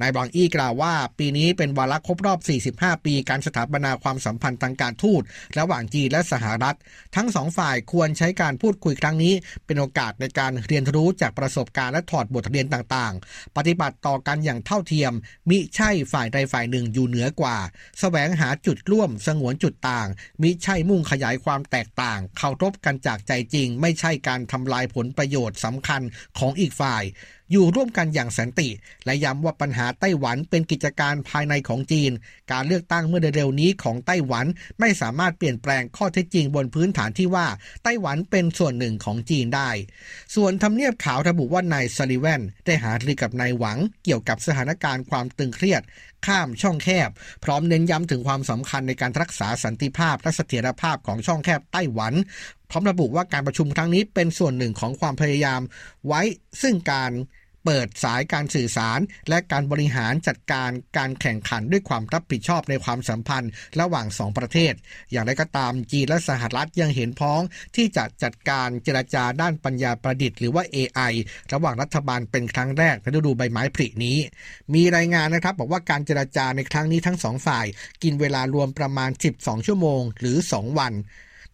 [0.01, 2.39] นายบางอี้กล่าวว่า ปีนี้เป็นวาระครบรอบ
[2.79, 5.21] 45 ปี การสถาปนาความสัมพันธ์ทางการทูต
[5.59, 6.77] ระหว่างจีนและสหรัฐ
[7.15, 9.33] ทั้งสองฝ่ายควรใช้การพูดคุยครั้งนี้
[9.65, 15.11] เป็นโอกาสในการเรียนรู้จากประสบการณ์และถอดบทเรียนต่างๆ ปฏิบัติต่อกันอย่างเท่าเทียม
[15.49, 17.57] มิใช่ฝ่ายใดฝ่ายหนึ่งอยู่เหนือกว่า
[18.01, 20.07] สแสวงหาจุดร่วมสงวนจุดต่าง
[20.41, 26.01] มิใช่มุ่งขยายความแตกต่าง เคารพกันจากใจจริง ไม่ใช่การทำลายผลประโยชน์สำคัญ
[26.37, 27.03] ของอีกฝ่าย
[27.51, 28.69] อยู่ร่วมกันอย่างสันติ
[29.05, 32.11] และย้ำว่าปัญหาไต้หวันเป็นกิจการภายในของจีน
[32.51, 34.45] การเลือกตั้งเมื่อเร็วๆนี้ของไต้หวัน
[34.79, 37.47] ไม่สามารถเปลี่ยนแปลงข้อเท็จจริงบนพื้นฐานที่ว่า
[37.83, 39.69] ไต้หวันเป็นส่วนหนึ่งของจีนได้
[40.35, 45.81] ส่วนทำเนียบขาวระบุว่านายซาลิแวนได้หารือกับนายหวังเกี่ยวกับสถานการณ์ความตึงเครียด
[46.27, 47.09] ข้ามช่องแคบ
[47.43, 52.13] พร้อมเน้นย้ำถึงความสำคัญในการรักษาสันติภาพและเสถียรภาพของช่องแคบไต้หวัน
[52.69, 55.61] พร้อมระบุว่าการประชุมครั้งนี้เป็นส่วนหนึ่งของความพยายาม
[56.07, 56.21] ไว้
[56.61, 57.11] ซึ่งการ
[57.65, 64.73] เปิดสายการสื่อสาร และการบริหารจัดการการแข่งขันด้วยความรับผิดชอบในความสัมพันธ์ระหว่างสองประเทศ
[65.11, 67.41] อย่างไรก็ตามจีนและสหรัฐยังเห็นพ้อง
[67.75, 71.13] ที่จะจัดการเจรจาด้านปัญญาประดิษฐ์หรือว่า AI
[71.53, 74.17] ระหว่างรัฐบาลเป็นครั้งแรกในฤดูใบไม้ผลินี้
[74.73, 77.65] มีรายงานนะครับบอกว่าการเจรจาในครั้งนี้ทั้งสองฝ่าย
[78.03, 80.93] กินเวลารวมประมาณ 12 ชั่วโมง หรือ 2 วัน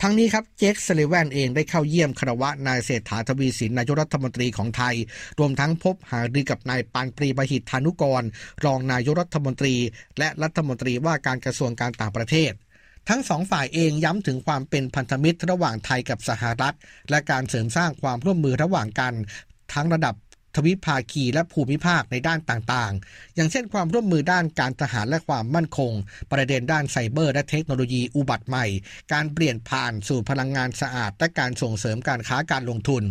[0.05, 4.95] ทั้งนี้ครับเจคสเลแวนเองได้เข้าเยี่ยมคารวะนายเศรษฐาทวีสินนายกรัฐมนตรีของไทย
[5.39, 8.23] รวมทั้งพบหารือกับนายปานปรีบหิตธานุกร
[8.65, 9.75] รองนายกรัฐมนตรี
[10.19, 12.51] และรัฐมนตรีว่าการกระทรวงการต่างประเทศ
[13.09, 16.75] ทั้งสองฝ่ายเองย้ำถึงความเป็นพันธมิตรระหว่างไทยกับสหรัฐ
[17.09, 19.13] และการเสริมสร้างความร่วมมือระหว่างกัน
[19.73, 20.15] ทั้งระดับ
[20.55, 25.91] ทวิภาคีและภูมิภาคในด้านต่างๆ อย่างเช่นความร่วมมือด้านการทหารและความมั่นคง
[26.31, 28.65] ประเด็นด้านไซเบอร์และเทคโนโลยีอุบัติใหม่
[29.13, 33.03] การเปลี่ยนผ่านสู่พลังงานสะอาด และการส่งเสริมการค้าการลงทุน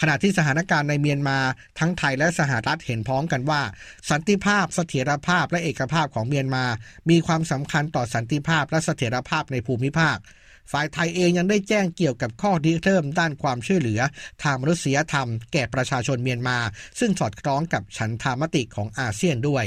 [0.00, 1.38] ขณะที่สถานการณ์ในเมียนมา
[1.78, 3.62] ทั้งไทยและสหรัฐเห็นพ้องกันว่า
[4.10, 6.64] สันติภาพ เสถียรภาพและเอกภาพของเมียนมา
[7.10, 10.18] มีความสำคัญต่อสันติภาพและเสถียรภาพในภูมิภาค
[10.72, 14.00] ฝ่ายไทยเองยังได้แจ้งเกี่ยวกับข้อดีเริ่มด้านความช่วยเหลือ
[14.42, 16.58] ทางมนุษยธรรมแก่ประชาชนเมียนมา
[16.98, 19.64] ซึ่งสอดคล้องกับฉันทามติของอาเซียนด้วย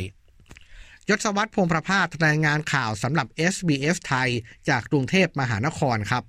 [1.09, 4.29] ยศวัตรพงประภาสรายงานข่าวสำหรับ SBS ไทย
[4.69, 6.23] จากกรุงเทพมหานครครับ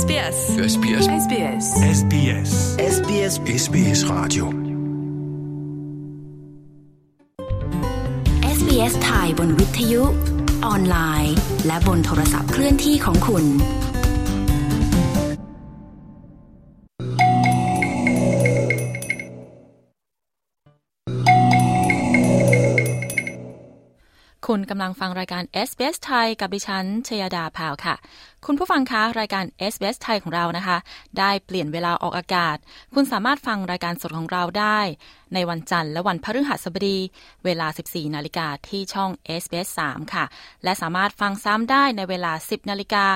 [0.00, 0.38] SBS
[0.72, 1.66] SBS SBS
[1.98, 2.50] SBS
[2.94, 4.46] SBS SBS Radio
[8.56, 10.04] SBS ไทยบนวิทยุ
[10.66, 11.34] ออนไลน์
[11.66, 13.44] และบนโทรศัพท์เคลื่อนที่ของคุณ
[24.52, 27.94] คุณกำลังฟังรายการ SBS ไทยกับดิฉันชยดาพาวค่ะ
[28.46, 30.76] คุณผู้ฟังคะรายการ SBS ไทยของเรานะคะ
[31.18, 32.56] ได้เปลี่ยนเวลาออกอากาศ
[32.94, 34.80] คุณสามารถฟังรายการสดของเราได้
[35.34, 36.98] ในวันจันทร์และวันพฤหัสบดี
[37.44, 39.10] เวลา 14 นาฬิกาที่ช่อง
[39.42, 40.24] SBS 3ค่ะ
[40.64, 43.06] และสามารถฟังซ้ำได้ในเวลา 10 นาฬิกา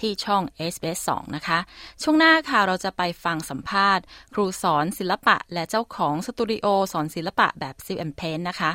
[0.00, 1.58] ที่ช่อง SBS 2นะคะ
[2.02, 8.72] ช่วงหน้าค่ะเราจะไปฟังสัมภาษณ์ ครูสอนศิลปะ และเจ้าของสตูดิโอสอนศิลปะแบบซิลแอนเพนนะคะ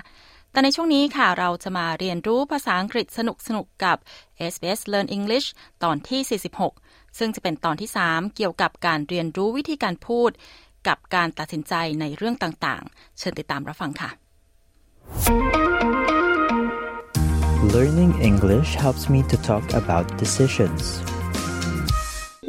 [0.57, 3.97] แต่ในช่วงนี้ค่ะเราจะมาเรียนรู้ภาษาอังกฤษสนุกๆกับ
[4.53, 5.47] SBS Learn English
[5.83, 6.39] ตอนที่
[6.69, 10.31] 46 ซึ่งจะเป็นตอนที่ 3 เกี่ยวกับการเรียนรู้วิธีการพูด
[10.87, 14.09] กับการตัดสินใจในเรื่องต่างๆ เชิญติดตามรับฟังค่ะ
[17.75, 20.81] Learning English helps me to talk about decisions.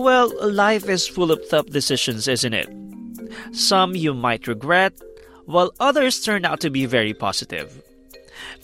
[0.07, 0.29] Well,
[0.67, 2.69] life is full of tough decisions, isn't it?
[3.71, 4.95] Some you might regret,
[5.55, 7.69] while others turn out to be very positive.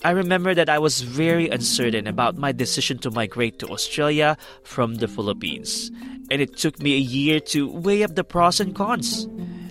[0.04, 4.96] I remember that I was very uncertain about my decision to migrate to Australia from
[4.96, 5.90] the Philippines,
[6.30, 9.28] and it took me a year to weigh up the pros and cons.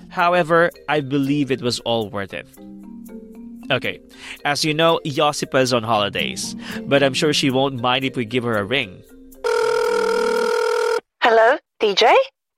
[0.10, 2.48] However, I believe it was all worth it.
[3.72, 4.00] Okay,
[4.46, 8.26] as you know, Josipa is on holidays, but I'm sure she won't mind if we
[8.26, 9.02] give her a ring.
[11.22, 12.14] Hello, DJ?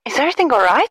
[0.05, 0.89] Is everything alright?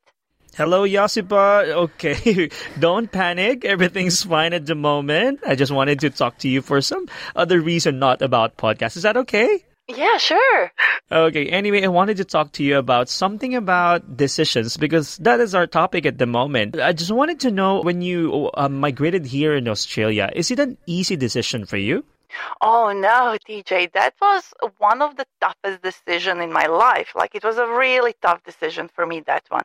[0.56, 1.66] Hello, Yasipa.
[1.66, 3.64] Okay, don't panic.
[3.64, 5.40] Everything's fine at the moment.
[5.44, 8.96] I just wanted to talk to you for some other reason, not about podcast.
[8.96, 9.64] Is that okay?
[9.88, 10.72] Yeah, sure.
[11.10, 15.56] Okay, anyway, I wanted to talk to you about something about decisions because that is
[15.56, 16.78] our topic at the moment.
[16.78, 20.78] I just wanted to know when you uh, migrated here in Australia, is it an
[20.86, 22.04] easy decision for you?
[22.60, 27.12] Oh no, TJ, that was one of the toughest decisions in my life.
[27.14, 29.64] Like it was a really tough decision for me, that one.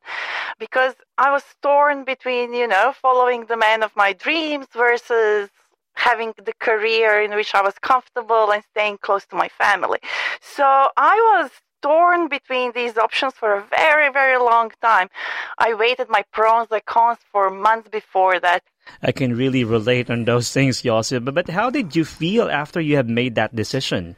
[0.58, 5.50] Because I was torn between, you know, following the man of my dreams versus
[5.94, 10.00] having the career in which I was comfortable and staying close to my family.
[10.42, 11.52] So I was
[11.82, 15.10] torn between these options for a very, very long time.
[15.58, 18.64] I waited my pros and cons for months before that.
[19.02, 21.24] I can really relate on those things, Yosef.
[21.24, 24.16] But but how did you feel after you have made that decision?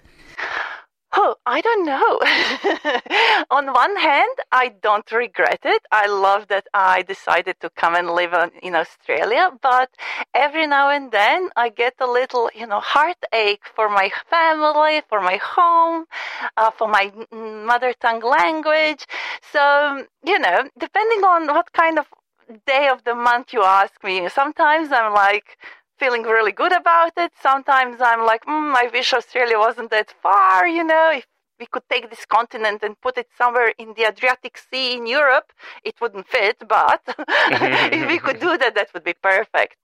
[1.13, 2.19] Oh, I don't know.
[3.51, 5.81] On one hand, I don't regret it.
[5.91, 9.89] I love that I decided to come and live in Australia, but
[10.34, 15.19] every now and then I get a little, you know, heartache for my family, for
[15.19, 16.05] my home,
[16.55, 19.05] uh, for my mother tongue language.
[19.51, 22.05] So, you know, depending on what kind of
[22.65, 25.58] day of the month you ask me, sometimes I'm like,
[26.01, 27.32] feeling really good about it.
[27.41, 31.12] Sometimes I'm like, mm, I wish Australia wasn't that far, you know.
[31.13, 31.27] If
[31.60, 35.54] we could take this continent and put it somewhere in the Adriatic Sea in Europe,
[35.84, 37.01] it wouldn't fit, but
[37.97, 39.77] if we could do that, that would be perfect.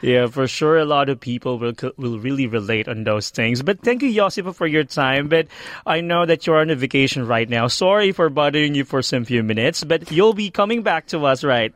[0.00, 3.62] Yeah, for sure, a lot of people will will really relate on those things.
[3.62, 5.28] But thank you, Josipa, for your time.
[5.28, 5.46] But
[5.86, 7.68] I know that you're on a vacation right now.
[7.68, 11.44] Sorry for bothering you for some few minutes, but you'll be coming back to us,
[11.44, 11.72] right?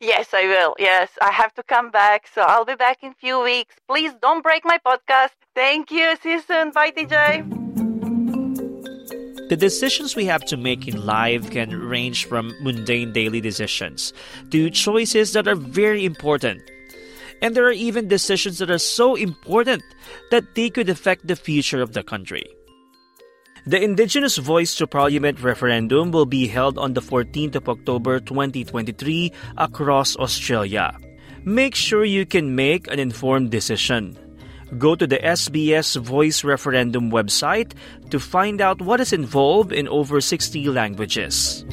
[0.00, 0.74] Yes, I will.
[0.78, 2.28] Yes, I have to come back.
[2.32, 3.74] So I'll be back in few weeks.
[3.88, 5.32] Please don't break my podcast.
[5.54, 6.16] Thank you.
[6.22, 6.70] See you soon.
[6.70, 7.44] Bye, DJ.
[9.48, 14.12] The decisions we have to make in life can range from mundane daily decisions
[14.50, 16.60] to choices that are very important.
[17.40, 19.82] And there are even decisions that are so important
[20.30, 22.44] that they could affect the future of the country.
[23.68, 29.30] The Indigenous Voice to Parliament referendum will be held on the 14th of October 2023
[29.58, 30.96] across Australia.
[31.44, 34.16] Make sure you can make an informed decision.
[34.78, 37.74] Go to the SBS Voice Referendum website
[38.08, 41.66] to find out what is involved in over 60 languages.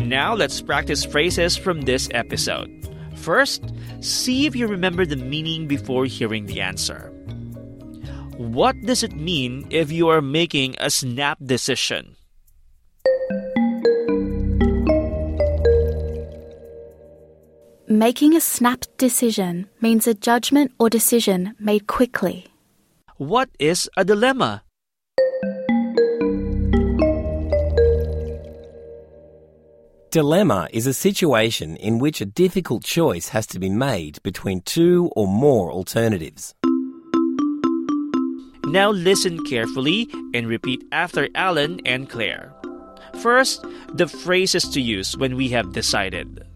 [0.00, 2.72] Now let's practice phrases from this episode.
[3.14, 7.12] First, see if you remember the meaning before hearing the answer.
[8.40, 12.16] What does it mean if you are making a snap decision?
[17.86, 22.46] Making a snap decision means a judgment or decision made quickly.
[23.18, 24.62] What is a dilemma?
[30.10, 35.10] Dilemma is a situation in which a difficult choice has to be made between two
[35.14, 36.54] or more alternatives.
[38.64, 42.52] Now listen carefully and repeat after Alan and Claire.
[43.20, 46.46] First, the phrases to use when we have decided.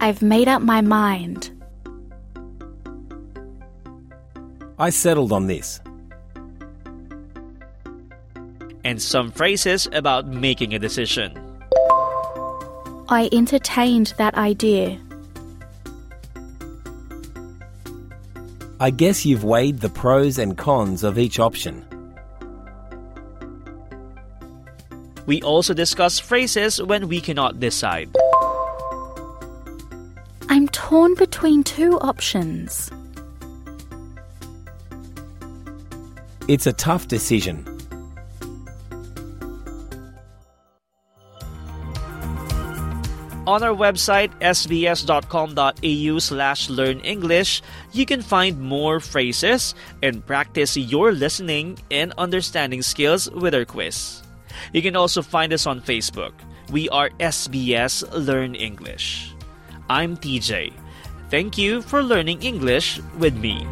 [0.00, 1.50] I've made up my mind.
[4.78, 5.80] I settled on this.
[8.82, 11.38] And some phrases about making a decision.
[13.08, 14.98] I entertained that idea.
[18.82, 21.86] I guess you've weighed the pros and cons of each option.
[25.24, 28.10] We also discuss phrases when we cannot decide.
[30.48, 32.90] I'm torn between two options.
[36.48, 37.71] It's a tough decision.
[43.44, 51.10] On our website, sbs.com.au slash learn English, you can find more phrases and practice your
[51.10, 54.22] listening and understanding skills with our quiz.
[54.72, 56.32] You can also find us on Facebook.
[56.70, 59.34] We are SBS Learn English.
[59.90, 60.72] I'm TJ.
[61.28, 63.66] Thank you for learning English with me.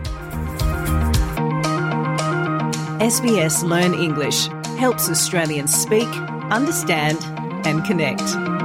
[2.98, 4.48] SBS Learn English
[4.82, 6.08] helps Australians speak,
[6.50, 7.22] understand,
[7.64, 8.59] and connect.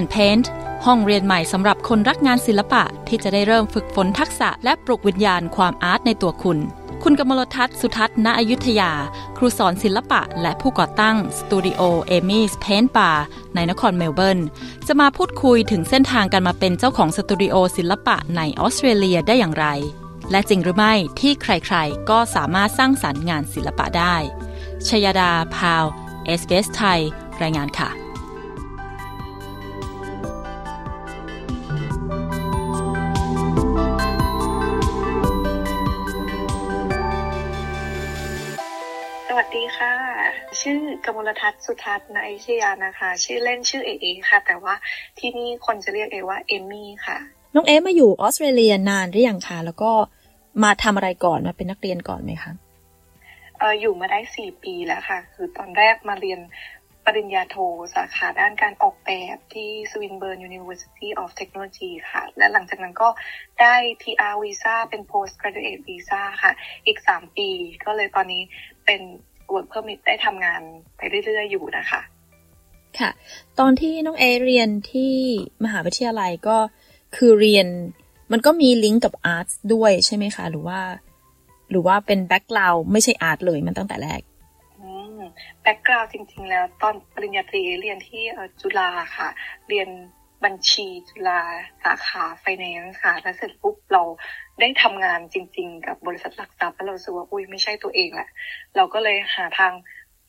[0.00, 0.46] And Paint
[0.86, 6.58] ห้องเรียนใหม่สำหรับคนรักงานศิลปะที่จะได้เริ่มฝึกฝนทักษะและปลุกวิญญาณความอาร์ตในตัวคุณ
[7.02, 8.92] คุณกมลทัศน์สุทัศน์ณอยุธยา
[9.36, 13.10] ครูสอนศิลปะและผู้ก่อตั้งสตูดิโอ Amy's Paint Bar
[13.54, 14.40] ในนครเมลเบิร์น
[14.86, 19.66] จะมาพูดคุยถึงเส้นทางการมาเป็นเจ้าของสตูดิโอศิลปะในออสเตรเลียได้อย่างไร
[20.30, 24.16] และจริงหรือไม่ที่ใครๆ ก็สามารถสร้างสรรค์งานศิลปะได้
[24.88, 25.84] ชยดาพาว
[26.24, 27.00] เอสเบสไทย
[27.42, 28.09] รายงานค่ะ
[41.04, 44.74] กมลทัศน์สุทัศน์นายชยานะคะ ชื่อเล่นชื่อเอเอค่ะ แต่ว่า
[45.18, 47.18] ที่นี่คนจะเรียกเอว่าเอมี่ค่ะ
[47.54, 49.92] น้องเอมาอยู่ออสเตรเลียนานหรือยังคะแล้วก็
[50.62, 52.52] มาทำอะไรก่อนมาเป็นนักเรียนก่อนไหมคะ
[53.58, 56.40] เอออยู่มาได้สี่ปีแล้วค่ะ คือตอนแรกมาเรียน
[57.06, 57.56] ปริญญาโท
[57.94, 63.08] สาขาด้านการออกแบบที่ Swinburne University of Technology ค่ะ และหลังจากนั้นก็
[63.60, 66.52] ได้ PR Visa เป็น Postgraduate Visa ค่ะ
[66.86, 67.48] อีกสามปี
[67.84, 68.42] ก็เลยตอนนี้
[68.86, 69.00] เป็น
[69.54, 70.60] Work Permit ได้ทำงาน
[70.96, 72.00] ไปเรื่อยๆอยู่นะคะ
[72.98, 73.10] ค่ะ
[73.58, 75.14] ตอนที่น้องเอเรียนที่
[75.64, 76.56] มหาวิทยาลัยก็
[77.16, 77.66] คือเรียน
[78.32, 80.80] มันก็มีลิงก์กับอาร์ตด้วยใช่ไหมคะ หรือว่า
[81.70, 84.20] หรือว่าเป็น background ไม่ใช่ art เลยมันตั้งแต่แรก
[85.62, 88.22] background จริง ๆ แล้ว ตอนปริญญาตรีเรียนที่
[88.60, 89.28] จุฬาค่ะ
[89.68, 89.88] เรียน
[90.44, 91.40] บัญชีจุฬา
[91.84, 94.02] สาขาไฟแนนซ์ค่ะ แล้วเสร็จปุ๊บเรา
[94.60, 98.28] ได้ทำงานจริง ๆ กับบริษัทหลักทรัพย์แล้วเรารู้สึกว่าอุ้ยไม่ใช่ตัวเองแหละ
[98.76, 99.72] เราก็เลยหาทาง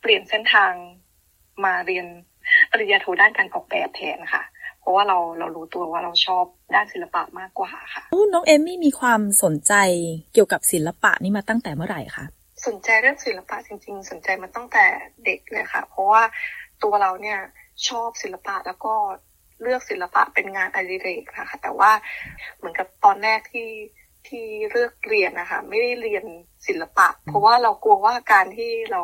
[0.01, 0.71] เปลี่ยนเส้นทาง
[1.65, 2.05] มาเรียน
[2.71, 4.43] ปริญญาโทด้านการออกแบบแทนค่ะ
[4.79, 9.73] เพราะว่าเราเรารู้ตัวว่าเราชอบด้านศิลปะมากกว่าค่ะน้องเอมมี่มีความสนใจ
[10.33, 12.25] เกี่ยวกับศิลปะนี่มาตั้งแต่เมื่อไหร่คะ
[12.67, 14.85] สนใจเรื่องศิลปะจริง ๆ สนใจมาตั้งแต่
[15.25, 16.23] เด็กเลยค่ะ เพราะว่า
[16.83, 17.39] ตัวเราเนี่ย
[17.87, 18.93] ชอบศิลปะแล้วก็
[19.61, 21.91] เลือกศิลปะเป็นงานอดิเรกนะคะแต่ว่า
[22.57, 23.67] เหมือนกับตอนแรกที่
[24.29, 26.25] ที่เลือกเรียนนะคะไม่ได้เรียน
[26.67, 29.01] ศิลปะ เพราะว่าเรากลัวว่าการที่เรา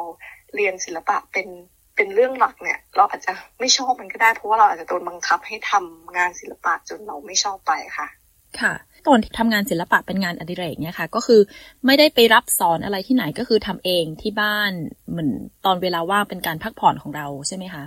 [0.55, 1.47] เรียนศิลปะเป็น
[1.95, 8.07] เป็นเรื่องหลักเนี่ย เราอาจจะไม่ชอบมันก็ได้ เพราะว่าเราอาจจะโดนบังคับให้ทำงานศิลปะจนเราไม่ชอบไปค่ะ
[8.61, 8.73] ค่ะ
[9.07, 11.41] ตอนที่ทำงานศิลปะเป็นงานอดิเรกเนี่ยค่ะก็คือ
[11.85, 14.71] ไม่ได้ไปรับสอนอะไรที่ไหนก็คือทำเองที่บ้าน
[15.09, 15.29] เหมือน
[15.65, 17.83] ตอนเวลาว่างเป็นการพักผ่อนของเราใช่ไหมคะ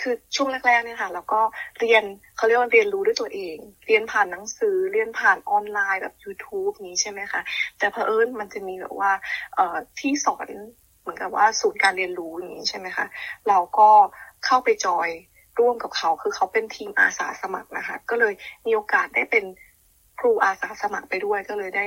[0.00, 1.40] คือช่วงแรกๆเนี่ยค่ะ แล้วก็
[1.80, 2.02] เรียน
[2.36, 3.56] เขาเรียกว่าเรียนรู้ด้วยตัวเอง
[3.86, 7.40] เรียนผ่านหนังสือเรียนผ่านออนไลน์แบบ YouTube นี้ใช่ไหมคะ
[7.78, 9.12] แต่เพอเอิญมันจะมีแบบว่า
[9.54, 10.48] เอ่อที่สอน
[11.00, 13.06] เหมือนกับว่าศูนย์การเรียนรู้อย่างนี้ใช่ไหมคะ
[13.48, 13.88] เราก็
[14.44, 15.08] เข้าไปจอย
[15.58, 18.34] ร่วมกับเขา คือเขาเป็นทีมอาสาสมัครนะคะก็เลย
[18.66, 19.44] มีโอกาสได้เป็น
[20.18, 21.86] ครูอาสาสมัครไปด้วยก็เลยได้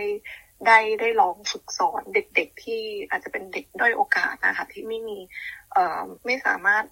[0.67, 5.19] ได้ได้ลองฝึกสอนเด็กๆที่อาจจะเป็นเด็กด้อยโอกาสนะคะที่ไม่มี
[5.73, 6.83] เอ่อไม่สามารถ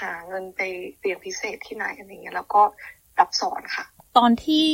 [0.00, 0.60] หาเงินไป
[1.00, 2.62] เรียนพิเศษที่ไหนอะไรเงี้ยแล้วก็
[3.18, 3.84] รับสอนค่ะ
[4.16, 4.66] ตอนที่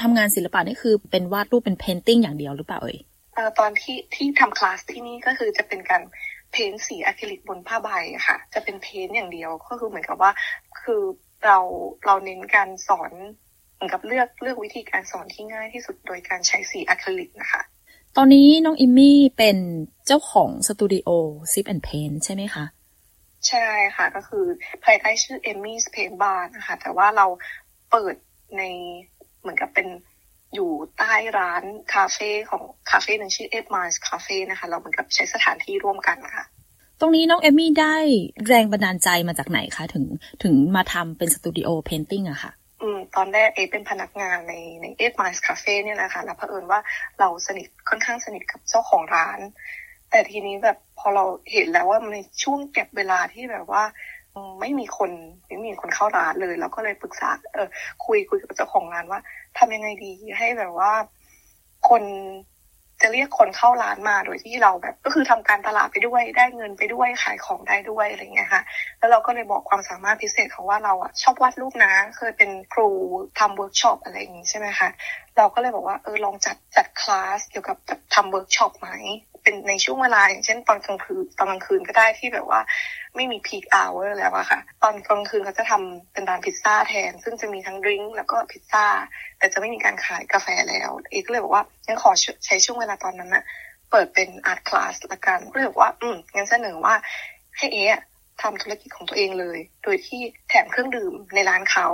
[0.00, 2.98] ทำงานศิลปะนี่คือเป็นวาดรูปเป็นเพนติ้งอย่างเดียวหรือเปล่าเอ่ย
[3.34, 6.02] เอ่อตอนที่ที่ทำคลาสที่นี่ก็คือจะเป็นการ
[6.52, 10.30] paint สีอะคริลิกบนผ้าใบอะค่ะ จะเป็น paint อย่างเดียวก็คือเหมือนกับว่า
[10.80, 11.02] คือ
[11.44, 11.58] เรา
[12.04, 13.12] เราเน้นการสอน
[13.74, 17.62] เหมือนกับเลือกเลือกวิธีการสอนที่ง่ายที่สุดโดยการใช้สีอะคริลิกนะคะ
[18.16, 19.58] ตอนนี้น้องเอมมี่เป็น
[20.06, 21.08] เจ้าของสตูดิโอ
[21.52, 22.64] sip and paint ใช่ไหมคะ
[23.48, 24.44] ใช่ค่ะ ก็คือ
[24.84, 27.26] ภายใต้ชื่อ Emmy's Paint Bar นะคะ แต่ว่าเรา
[27.90, 28.14] เปิด
[28.56, 28.62] ใน
[29.40, 29.88] เหมือนกับเป็น
[30.54, 31.62] อยู่ใต้ร้าน
[31.94, 36.44] คาเฟ่ของคาเฟ่หนึ่งชื่อ Eight Miles Cafe นะคะ เราเหมือนกับใช้สถานที่ร่วมกันนะคะ
[37.00, 37.96] ตรงนี้น้องเอมมี่ได้
[38.48, 40.04] แรงบันดาลใจมาจากไหนคะ ถึง
[40.42, 46.80] ถึงมาทำเป็นสตูดิโอ painting อะค่ะอืมตอนแรกเอมเป็นพนักงานในใน Eight Miles Cafe เนี่ยนะคะแล้วเผอิญว่า
[47.18, 49.38] เราสนิทค่อนข้างสนิทกับเจ้าของร้าน
[50.10, 53.82] แต่ทีนี้แบบ พอเราเห็นแล้วว่าในช่วงเก็บเวลาที่แบบว่า
[54.60, 55.10] ไม่มีคน
[55.46, 57.68] ไม่มีคนเข้าร้านเลยเราก็เลยปรึกษา เออ
[58.04, 59.20] คุยคุยกับเจ้าของร้านว่า
[59.58, 60.92] ทำยังไงดีให้แบบว่า
[61.88, 62.02] คน
[63.02, 68.62] จะเรียกคนเข้าร้านมาโดยที่เราแบบ ก็คือทำการตลาดไปด้วยได้เงินไปด้วยขายของได้ด้วยอะไรเงี้ยค่ะ
[68.98, 72.88] แล้วเราก็เลยบอกความสามารถพิเศษเขาว่าเราอะชอบวาดรูปนะ เคยเป็นครู
[73.38, 74.88] ทำเวิร์กช็อปอะไรอย่างงี้ใช่ไหมคะ
[75.36, 77.76] เราก็เลยบอกว่าเออลองจัดจัดคลาสเกี่ยวกับ
[78.14, 78.88] ทำเวิร์กช็อปไหม
[79.48, 82.60] เป็นในช่วงเวลาอย่างเช่นตอนกลางคืนตอนกลางคืนก็ได้ที่แบบว่า
[83.16, 88.86] ไม่มี peak hour แล้วอะค่ะ ตอนกลางคืนเขาจะทำเป็นร้านพิซซ่าแทน ซึ่งจะมีทั้ง drink แล้วก็พิซซ่า
[89.38, 92.10] แต่จะไม่มีการขายกาแฟแล้ว เอมก็เลยบอกว่างั้นขอ
[92.46, 93.44] ใช้ช่วงเวลาตอนนั้นนะ
[93.90, 96.94] เปิดเป็น art class ละกันก็เลยบอกว่า อืมงั้นเสนอว่า
[97.56, 98.02] ให้เอม
[98.42, 101.88] ทำธุรกิจของตัวเองเลย โดยที่แถมเครื่องดื่มในร้านเขา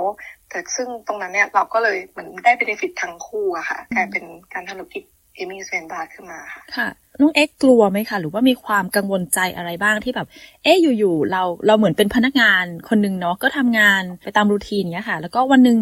[0.49, 5.03] แต่ซึ่งตรงนั้นเนี่ยเราก็เลยเหมือนได้ benefit ทั้งคู่อะค่ะกลายเป็นการทำธุรกิจ
[5.35, 6.87] Emmy's Paint Bar ขึ้นมาค่ะค่ะ
[7.19, 10.27] น้องเอมกลัวไหมคะหรือว่ามีความกังวลใจอะไรบ้างที่แบบ
[10.63, 15.77] เอ๊ะอยู่ๆเราเราเหมือนเป็นพนักงานคนนึงเนาะก็ทำงานไปตาม routine เนี้ยค่ะ แล้วก็วันหนึ่ง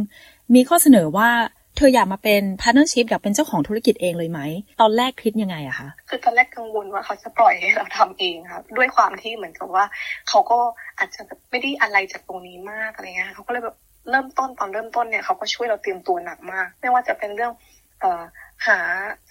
[0.55, 1.29] มีข้อเสนอว่า
[1.77, 4.39] เธออยากมาเป็น partnership อยากเป็นเจ้าของธุรกิจเองเลยไหม
[4.81, 9.85] ตอนแรกคิดยังไงอะคะคือตอนแรกกังวลว่าเขาจะปล่อยให้เราทำเองค่ะด้วยความที่เหมือนกับว่า
[10.29, 10.59] เขาก็
[10.97, 13.75] อาจจะไม่ได้อะไรจากตรงนี้มากอะไรเงี้ยเขาก็เลยแบบ
[14.09, 17.51] เริ่มต้นตอนเริ่มต้นเนี่ยเขาก็ช่วยเราเตรียมตัวหนักมาก ไม่ว่าจะเป็นเรื่อง
[17.99, 18.23] เอ่อ
[18.66, 18.78] หา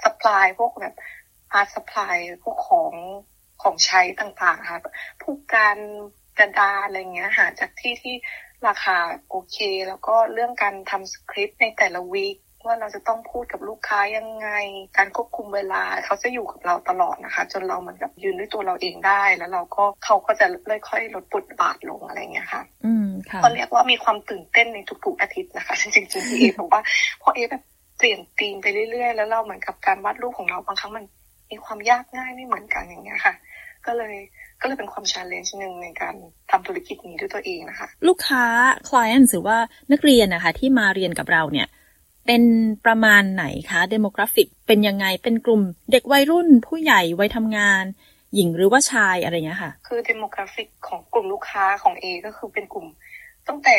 [0.03, 0.95] สป라이พวกแบบ
[1.53, 2.93] อาร์ตสป라이พวกของ
[3.61, 4.79] ของใช้ต่างๆค่ะ
[5.21, 5.77] ผู้การ
[6.39, 8.15] กระดาอะไรเงี้ยหาจากที่ที่
[8.67, 8.97] ราคา
[9.29, 12.37] โอเค แล้วก็เรื่องการทำสคริปต์ในแต่ละวีค
[12.67, 14.49] ว่าเราจะต้องพูดกับลูกค้ายังไง
[14.97, 26.81] การควบคุมเวลาเขาจะอยู่กับเราตลอดนะคะ จนเราเหมือนกับยืนด้วยตัวเราเองได้ แล้วเราก็เขาก็จะเค่อยๆลดปุดบาทลงอะไรเงี้ยค่ะ อืมค่ะก็เรียกว่ามีความตื่นเต้นในทุกๆอาทิตย์นะคะจริงๆที่เอบอกว่า
[27.21, 27.63] พอเอแบบ
[28.02, 31.04] เปลี่ยนธีมไปเรื่อยๆ แล้วเราเหมือนกับการวาดรูปของเราบางครั้งมัน
[31.50, 33.34] มีความยากง่ายไม่เหมือนกันอย่างเงี้ยค่ะ
[33.86, 34.14] ก็เลย
[34.60, 36.14] ก็เลยเป็นความ challenge หนึ่งในการ
[36.50, 38.44] ทำธุรกิจนี้ด้วยตัวเองนะคะ ลูกค้า
[38.88, 39.58] client หรือว่า
[39.92, 41.66] นักเรียนนะคะที่มาเรียนกับเราเนี่ย
[42.26, 42.42] เป็น
[42.86, 47.84] ประมาณไหนคะ demographic เป็นยังไงเป็นกลุ่ม เด็กวัยรุ่น ผู้ใหญ่วัยทำงาน
[48.34, 52.86] หญิงหรือว่าชายอะไรเงี้ยค่ะ คือ demographic ของกลุ่มลูกค้าของเอมก็คือเป็นกลุ่ม
[53.48, 53.76] ตั้งแต่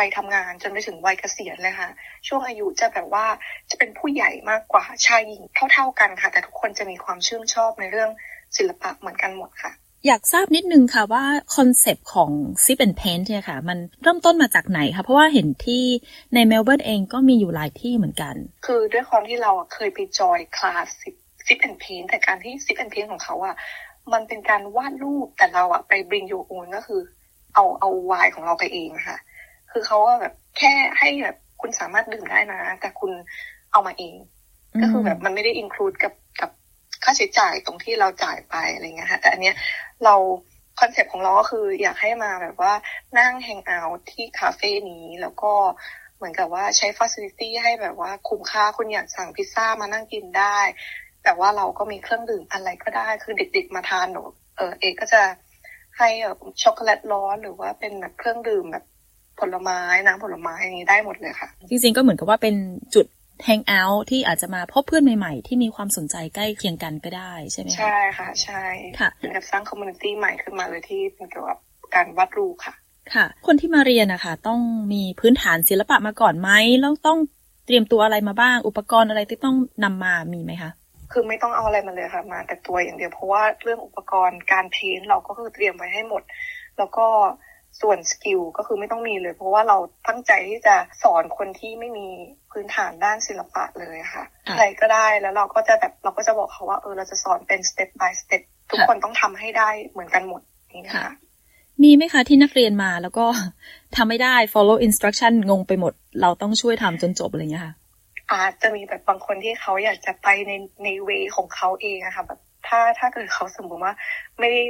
[0.00, 1.90] วัยทำงานจนไปถึงวัยเกษียณเลยค่ะ
[2.28, 3.26] ช่วงอายุจะแบบว่า
[3.70, 5.42] จะเป็นผู้ใหญ่มากกว่าชายหญิง
[5.72, 8.10] เท่า ๆกันค่ะ แต่ทุกคนจะมีความชื่นชอบในเรื่อง
[8.56, 9.72] ศิลปะเหมือนกันหมดค่ะ
[10.06, 11.24] อยากทราบนิดนึงค่ะว่า
[11.56, 12.30] คอนเซปต์ของ
[12.64, 15.84] Sip and Paint เนี่ยค่ะ มันเริ่มต้นมาจากไหนคะเพราะว่าเห็นที่
[16.34, 18.34] ในเมลเบิร์นเองก็มีอยู่หลายที่เหมือนกัน
[18.66, 20.86] คือด้วยความที่เราเคยไป join class
[21.46, 23.56] Sip and Paint แต่การที่ Sip and Paint ของเขาอะ
[24.12, 27.00] มันเป็นการวาดรูปแต่เราอะไป bring your own ก็คือ
[27.54, 29.18] เอาเอาวายของเราไปเองค่ะ
[29.72, 33.12] คือเขาว่าแบบแค่ให้แบบคุณสามารถดื่มได้นะ แต่คุณ
[33.72, 34.16] เอามาเอง
[34.80, 36.50] ก็คือแบบมันไม่ได้ include กับกับ
[37.04, 39.56] ค่าใช้จ่ายตรงที่เราจ่ายไปอะไรเงี้ยค่ะแต่อันเนี้ย
[40.04, 40.14] เรา
[40.80, 42.72] คอนเซปต์ของเราก็คืออยากให้มาแบบว่า
[43.18, 45.52] นั่ง hang out ที่คาเฟ่นี้แล้วก็
[46.16, 50.58] เหมือนกับว่าใช้ฟ a ซิลิตี้ให้แบบว่าคุ้มค่าคุณอยากสั่งพิซซ่ามานั่งกินได้
[51.24, 54.22] แต่ว่าเราก็มีเครื่องดื่มอะไรก็ได้ คือเด็กๆมาทานหนู
[54.56, 55.22] เออเอมก็จะ
[55.98, 58.84] ให้แบบช็อกโกแลตร้อนหรือว่าเป็นแบบเครื่องดื่มแบบ
[59.40, 62.54] ผลไม้น้ำผลไม้อันนี้ได้หมดเลยค่ะ จริงๆก็เหมือนกับว่าเป็น
[62.94, 63.06] จุด
[63.44, 68.64] hang out ที่อาจจะมาพบเพื่อนใหม่ๆ ที่มีความสนใจใกล้เคียงกันก็ได้ใช่ไหมคะใช่ค่ะ ใช่
[69.00, 71.58] ค่ะเป็นการสร้าง community ใหม่ขึ้นมาเลยที่เป็นเกี่ยวกับ
[71.94, 72.74] การวาดรูปค่ะ
[73.14, 74.60] ค่ะ คนที่มาเรียนนะคะต้อง
[74.92, 77.18] มีพื้นฐานศิลปะมาก่อนไหมแล้วต้อง
[77.66, 80.70] เตรียมตัวอะไรมาบ้าง อุปกรณ์อะไรที่ต้องนำมามีไหมคะ
[81.12, 86.22] คือไม่ต้องเอาอะไรมาเลยค่ะ มาแต่ตัวอย่างเดียวเพราะว่าเรื่องอุปกรณ์การ paint เราก็คือเตรียมไว้ให้หมด
[86.78, 87.06] แล้วก็
[87.80, 89.76] ส่วน skill ก็คือไม่ต้องมีเลย เพราะว่าเรา
[90.08, 92.08] ตั้งใจที่จะสอนคนที่ไม่มี
[92.52, 100.40] พื้นฐานด้านศิลปะเลยค่ะใครก็ได้แล้วเราก็จะแบบเราก็จะบอกเขาว่าเออเราจะสอนเป็นสเต็ป by สเต็ปทุกคนต้องทำให้ได้เหมือนกันหมด
[100.84, 101.12] นี่ค่ะ
[101.82, 103.26] มีไหมคะที่นักเรียนมาแล้วก็
[103.96, 107.74] ทำไม่ได้ follow instruction งงไปหมด เราต้องช่วยทำจนจบอะไรเงี้ยค่ะ
[108.32, 110.52] อาจจะมีแบบบางคนที่เขาอยากจะไปใน
[110.84, 113.92] ใน way ของเขาเองอะค่ะแบบถ้าถ้าเกิดเขาสมมติว่า
[114.38, 114.62] ไม่ได้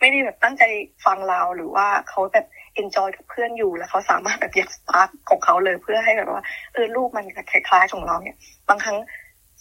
[0.00, 0.64] ไม่ได้แบบตั้งใจ
[1.04, 6.42] ฟังเราหรือว่าเขาแบบ enjoy กับเพื่อนอยู่แล้วเขาสามารถแบบอยากสตาร์ทของเขาเลยเพื่อให้แบบว่า
[6.74, 8.36] เออรูปมันคล้ายๆของเราเนี่ย
[8.68, 8.96] บางครั้ง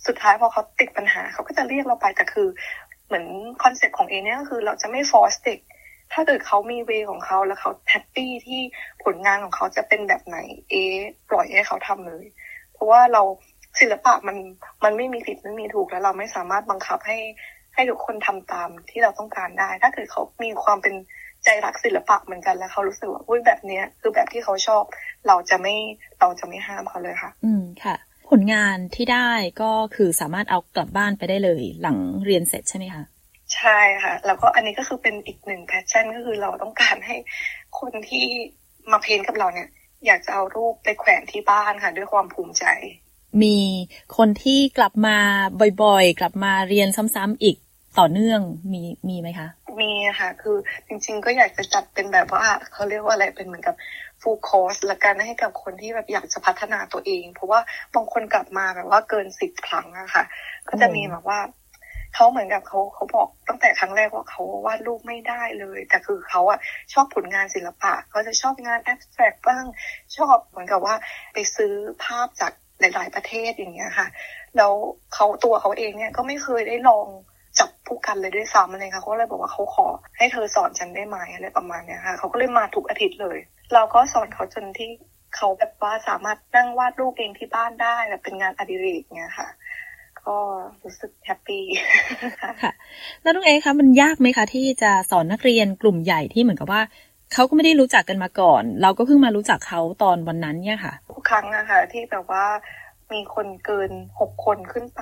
[0.08, 2.48] สุดท้ายพอเขาติดปัญหาเขาก็จะเรียกเราไปแต่คือ
[3.08, 3.26] เหมือน
[3.64, 5.60] concept ของเอเนี่ยก็คือเราจะไม่ force เด็ก
[6.14, 8.60] ถ้าเกิดเขามี way ของเขาแล้วเขา happy ที่
[9.04, 10.38] ผลงานของเขาจะเป็นแบบไหน
[10.70, 10.74] เอ
[11.30, 12.26] ปล่อยให้เขาทำเลย
[12.74, 13.22] เพราะว่าเรา
[13.80, 14.38] ศิลปะมัน
[14.84, 17.18] มันไม่มีผิดไม่มีถูกแล้วเราไม่สามารถบังคับให้
[17.80, 20.96] ใหให้ทุกคนทำตามที่เราต้องการได้ ถ้าเกิดเขามีความเป็น
[21.44, 24.84] ใจรักศิลปะเหมือนกันแล้วเขารู้สึกว่าอุ้ยแบบเนี้ยคือแบบที่เขาชอบ
[25.28, 25.76] เราจะไม่
[26.20, 27.96] เราจะไม่ห้ามเขาเลยค่ะ อืมค่ะ
[28.30, 33.04] ผลงานที่ได้ก็คือสามารถเอากลับบ้านไปได้เลยหลังเรียนเสร็จใช่ไหมคะ
[33.56, 37.16] ใช่ค่ะ แล้วก็อันนี้ก็คือเป็นอีกหนึ่ง passion ก็คือเราต้องการให้
[37.80, 38.26] คนที่
[38.92, 39.70] มา paint กับเราเนี่ย
[40.06, 42.66] อยากจะเอารูปไปแขวนที่บ้านค่ะ ด้วยความภูมิใจ
[43.44, 43.58] มี
[44.18, 45.18] คนที่กลับมา
[45.84, 47.58] บ่อยๆ กลับมาเรียนซ้ำๆอีก
[47.98, 48.40] ต่อเนื่อง
[48.74, 49.48] มีมีไหมคะ
[49.82, 53.76] มีค่ะ คือจริง ๆ ก็อยากจะจัดเป็นแบบว่าเขาเรียกว่าอะไรเป็นเหมือนกับ
[54.22, 57.60] ฟูลคอร์สละกันให้กับคนที่แบบอยากจะพัฒนาตัวเอง เพราะว่า
[57.96, 60.24] บางคนกลับมาแบบว่าเกินสิบครั้งอะค่ะ
[60.70, 61.40] ก็จะมีแบบว่า
[62.16, 66.60] เขาเหมือนกับเขาเขาบอกตั้งแต่ครั้งแรกว่าเขาวาดรูปไม่ได้เลย แต่คือเขาอะ
[66.94, 69.66] ชอบผลงานศิลปะเขาจะชอบงานแอบสแตรกบ้าง
[70.18, 70.96] ชอบเหมือนกับว่า
[71.34, 71.74] ไปซื้อ
[72.04, 74.08] ภาพจากหลาย ๆ ประเทศอย่างเงี้ยค่ะ
[74.58, 74.74] แล้ว
[75.14, 77.08] เขาตัวเขาเองเนี่ยก็ไม่เคยได้ลอง
[77.60, 79.88] จับผู้กันเลยด้วยซ้ำเลยค่ะเขาเลยบอกว่าเขาขอ
[80.18, 83.38] ให้เธอสอนฉันได้ไหมอะไรประมาณเนี้ยค่ะเขาก็เลยมาทุกอาทิตย์เลย
[83.74, 84.90] เราก็สอนเขาจนที่
[85.36, 89.48] เขาแบบว่าสามารถนั่งวาดรูปเองที่บ้านได้แบบเป็นงานอดิเรกเงี้ยค่ะ
[90.26, 90.38] ก็
[90.84, 91.64] รู้สึกแฮปปี้
[92.62, 92.72] ค่ะ
[93.22, 96.82] แล้วน้องเอคะมันยากไหมคะที่จะสอนนักเรียนกลุ่มใหญ่ที่เหมือนกับว่า
[97.34, 102.46] เขาก็ไม่ได้รู้จักกันมาก่อน เราก็เพิ่งมารู้จักเขาตอนวันนั้นเนี่ยค่ะทุกครั้งนะคะที่แบบว่า
[103.14, 105.02] มีคนเกินหกคนขึ้นไป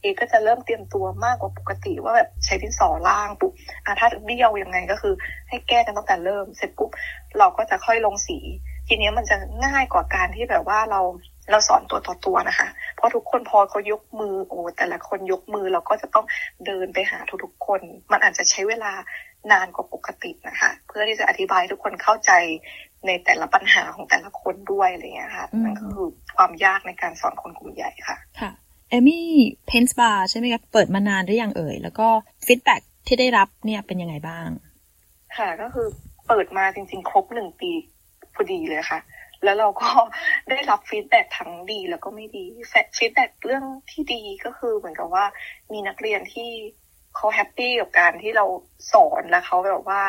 [0.00, 3.52] เอก็จะเริ่มเตรียมตัวมากกว่าปกติว่าแบบใช้ดินสอล่างปุ๊บ
[3.84, 5.14] อาถ้าเบี้ยวยังไงก็คือ
[5.48, 6.90] ให้แก้กันตั้งแต่เริ่ม เสร็จปุ๊บ
[7.38, 8.38] เราก็จะค่อยลงสี
[8.88, 11.00] ทีนี้มันจะง่ายกว่าการที่แบบว่าเรา
[11.50, 16.26] เราสอนตัวต่อตัวนะคะ เพราะทุกคนพอเขายกมือโอ้แต่ละคนยกมือเราก็จะต้อง
[16.66, 17.80] เดินไปหาทุกๆคน
[18.12, 18.92] มันอาจจะใช้เวลา
[19.52, 22.32] นานกว่าปกตินะคะ เพื่อที่จะอธิบายทุกคนเข้าใจ
[23.06, 28.50] ในแต่ละปัญหาของแต่ละคนด้วยอะไรเงี้ยค่ะนั่นก็คือความยากในการสอนคนกลุ่มใหญ่ค่ะค่ะ
[28.90, 29.26] เอมี่
[29.66, 32.08] เพนส์บาร์ใช่ไหมครับเปิดมานานหรือยังเอ่ย แล้วก็
[32.46, 32.76] feedback
[33.06, 34.48] ที่ได้รับเนี่ยเป็นยังไงบ้าง
[35.36, 35.86] ค่ะก็คือ
[36.26, 37.70] เปิดมาจริง ๆ ครบหนึ่งปี
[38.34, 39.00] พอดีเลยค่ะ
[39.44, 39.90] แล้วเราก็
[40.50, 42.44] ได้รับ feedback ทั้งดีแล้วก็ไม่ดี
[42.98, 45.24] feedback เรื่องที่ดีก็คือเหมือนกับว่า
[45.72, 46.50] มีนักเรียนที่
[47.16, 48.46] เขา happy กับการที่เรา
[48.92, 50.00] สอนแล้วเขาแบบว่า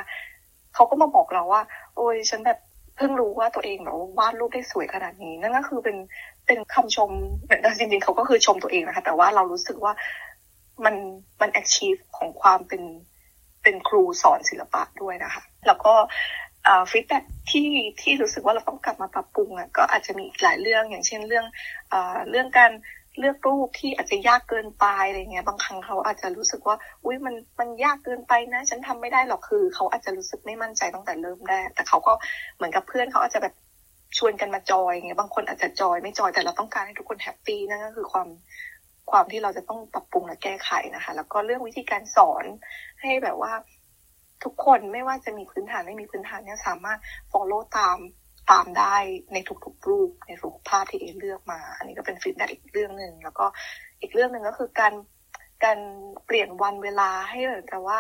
[0.74, 1.62] เขาก็มาบอกเราว่า
[1.96, 2.60] โอ้ยฉันแบบ
[2.98, 5.98] เพิ่งรู้ว่าตัวเองแบบวาดรูปได้สวยขนาดนี้ นั่นก็คือเป็น
[6.46, 7.12] เป็นคำชม
[7.48, 9.94] แต่จริงๆเขาก็คือชมตัวเองนะคะ แต่ว่าเรารู้สึกว่า
[10.86, 10.96] มัน
[11.42, 12.84] มัน achieve ของความเป็น
[13.64, 15.94] เป็นครูสอนศิลปะด้วยนะคะ แล้วก็
[16.92, 17.18] feedback
[17.50, 17.68] ที่
[18.02, 21.46] ที่รู้สึกว่าเราต้องกลับมาปรับปรุงอะก็อาจจะมีอีกหลายเรื่องอย่างเช่นเรื่อง
[21.94, 21.96] อ
[22.30, 22.72] เรื่องการ
[23.20, 32.14] เลือกรูปที่อาจจะยากเกินไปอะไรเงี้ย บางครั้งเขาอาจจะรู้สึกว่า อุ้ยมันมันยากเกินไปนะ ฉันทำไม่ได้หรอกคือ เขาอาจจะรู้สึกไม่มั่นใจตั้งแต่เริ่มแรกแต่เขาก็
[32.56, 33.54] เหมือนกับเพื่อนเขาอาจจะแบบ
[34.18, 38.28] ชวนกันมาจอยเงี้ยบางคนอาจจะจอยไม่จอยแต่เราต้องการให้ทุกคน happy นั่นก็คือความ
[39.12, 42.46] ความที่เราจะต้องปรับปรุงและแก้ไขนะคะ แล้วก็เรื่องวิธีการสอน
[43.02, 43.54] ให้แบบว่า
[44.44, 47.00] ทุกคนไม่ว่าจะมีพื้นฐานไม่มีพื้นฐานเนี่ยสามารถ
[47.32, 47.98] follow ตาม
[48.52, 48.96] ตามได้
[49.34, 53.46] ในทุกๆรูปในทุกภาพที่เอเลือกมา อันนี้ก็เป็น feedback อีกเรื่องหนึ่งแล้วก็
[54.02, 54.94] อีกเรื่องหนึ่งก็คือการ
[55.64, 55.80] การ
[56.26, 58.00] เปลี่ยนวันเวลาให้เหมือนกับว่า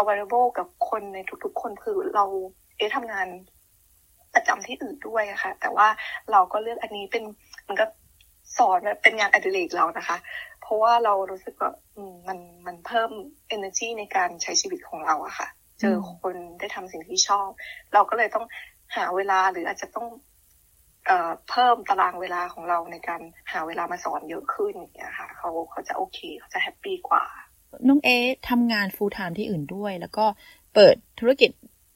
[0.00, 2.24] available กับคนในทุกๆ คนคือเรา
[2.76, 3.28] เอทำงาน
[4.34, 5.88] ประจำที่อื่นด้วยค่ะ แต่ว่า
[6.32, 7.24] เราก็เลือกอันนี้เป็น
[7.68, 7.86] มันก็
[8.58, 10.16] สอนเป็นงานอดิเรกเรานะคะ
[10.60, 11.70] เพราะว่าเรารู้สึกว่า
[12.28, 13.10] มันมันเพิ่ม
[13.56, 15.48] energy ในการใช้ชีวิตของเราอะค่ะ
[15.80, 17.48] เจอคนได้ทำสิ่งที่ชอบ
[17.94, 18.46] เราก็เลยต้อง
[18.96, 20.06] หาเวลาหรืออาจจะต้อง
[21.06, 23.20] เอ่อเพิ่มตารางเวลาของเราในการ
[23.52, 27.24] หาเวลามาสอนเยอะขึ้นอย่างเงี้ยค่ะเขาเขาจะโอเคเขาจะ happy กว่า
[27.88, 28.08] น้องเอ
[28.50, 30.26] ทำงาน full-time ที่อื่นด้วย แล้วก็
[30.74, 31.50] เปิดธุรกิจ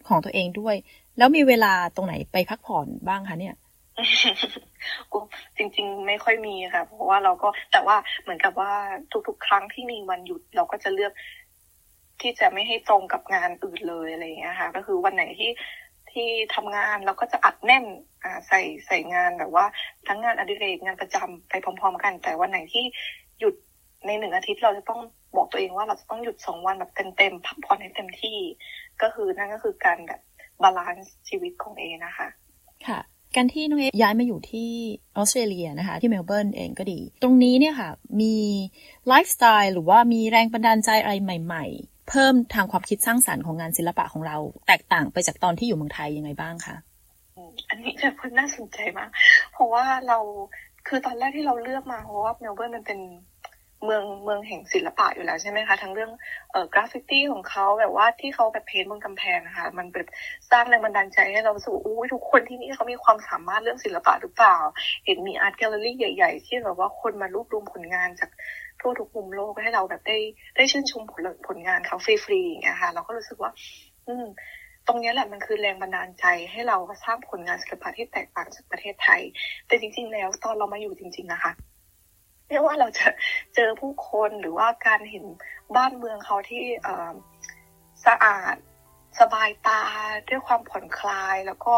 [0.08, 0.76] ของตัวเองด้วย
[1.18, 3.56] แล้วมีเวลาตรงไหนไปพักผ่อนบ้างคะเนี่ย
[5.56, 8.72] จริง ๆ ไม่ค่อยมีค่ะ เพราะว่าเราก็แต่ว่าเหมือนกับว่า
[9.28, 11.12] ทุกๆ ครั้งที่มีวันหยุดเราก็จะเลือก
[12.20, 15.50] ที่จะไม่ให้ตรงกับงานอื่นเลยอะไรอย่างเงี้ยค่ะ ก็คือวันไหนที่
[16.18, 17.84] ที่ทำงานเราก็จะอัดแน่น
[18.24, 19.64] อ่าใส่ใส่งานแบบว่า
[20.08, 22.84] ทั้งงานอดิเรกงานประจำไปพร้อม ๆ กัน แต่วันไหนที่
[23.40, 23.54] หยุด
[24.06, 25.00] ในหนึ่งอาทิตย์เราจะต้อง
[25.36, 28.38] บอกตัวเองว่าเราจะต้องหยุดสองวันแบบเต็มๆพักผ่อนให้เต็มที่
[29.02, 30.20] ก็คือนั่นก็คือการแบบ
[30.62, 32.28] balance ชีวิตของเอนะคะ
[32.86, 33.00] ค่ะ
[33.36, 34.70] การที่น้องเอย้ายมาอยู่ที่
[35.16, 37.90] ออสเตรเลียนะคะ ที่เมลเบิร์นเองก็ดี ตรงนี้เนี่ยค่ะ
[38.20, 38.34] มี
[39.08, 41.64] ไลฟ์สไตล์หรือว่ามีแรงบันดาลใจอะไรใหม่
[42.08, 44.36] เพิ่มทางความคิดสร้างสรรค์ของงานศิลปะของเรา
[44.66, 46.76] แตกต่างไปจากตอนที่อยู่เมืองไทยยังไงบ้างคะ
[47.68, 49.10] อันนี้จะคนน่าสนใจมาก
[49.52, 50.18] เพราะว่าเรา
[50.88, 53.00] คือตอนแรกที่เราเลือกมาเพราะว่าเมลเบิร์นมันเป็น
[53.84, 56.10] เมืองเมืองแห่งศิลปะอยู่แล้วใช่ไหมคะ ทั้งเรื่อง
[56.50, 60.08] เอ่อกราฟฟิตี้ของเขาแบบว่าที่เขาแบบ paint บนกำแพงนะคะมันแบบ
[60.50, 64.56] สร้างแรงบันดาลใจให้เรารู้สึกอู้ทุกคนที่นี่เขามีความสามารถเรื่องศิลปะหรือเปล่า
[65.04, 68.30] เห็นมี art gallery ใหญ่ ๆ ที่แบบว่าคนมารวบรวมผลงานจาก
[68.80, 70.18] ทั่วทุกมุมโลกให้เราแบบได้
[70.56, 73.50] ได้ชื่นชมผลผลงานเขาฟรีๆอย่างเงี้ยค่ะเราก็รู้สึกว่า
[74.06, 74.26] อืม
[74.86, 79.20] ตรงนี้แหละมันคือแรงบันดาลใจให้เราสร้างผลงานศิลปะที่แตกต่างจากประเทศไทย
[79.66, 81.52] แต่จริง ๆ แล้วตอนเรามาอยู่จริง ๆ นะคะ
[82.48, 83.08] ไม่ว่าเราจะ
[83.54, 85.24] เจอผู้คนหรือว่าการเห็น
[85.76, 86.64] บ้านเมืองเขาที่
[88.06, 88.56] สะอาด
[89.20, 89.82] สบายตา
[90.28, 91.74] ด้วยความผ่อนคลายแล้วก็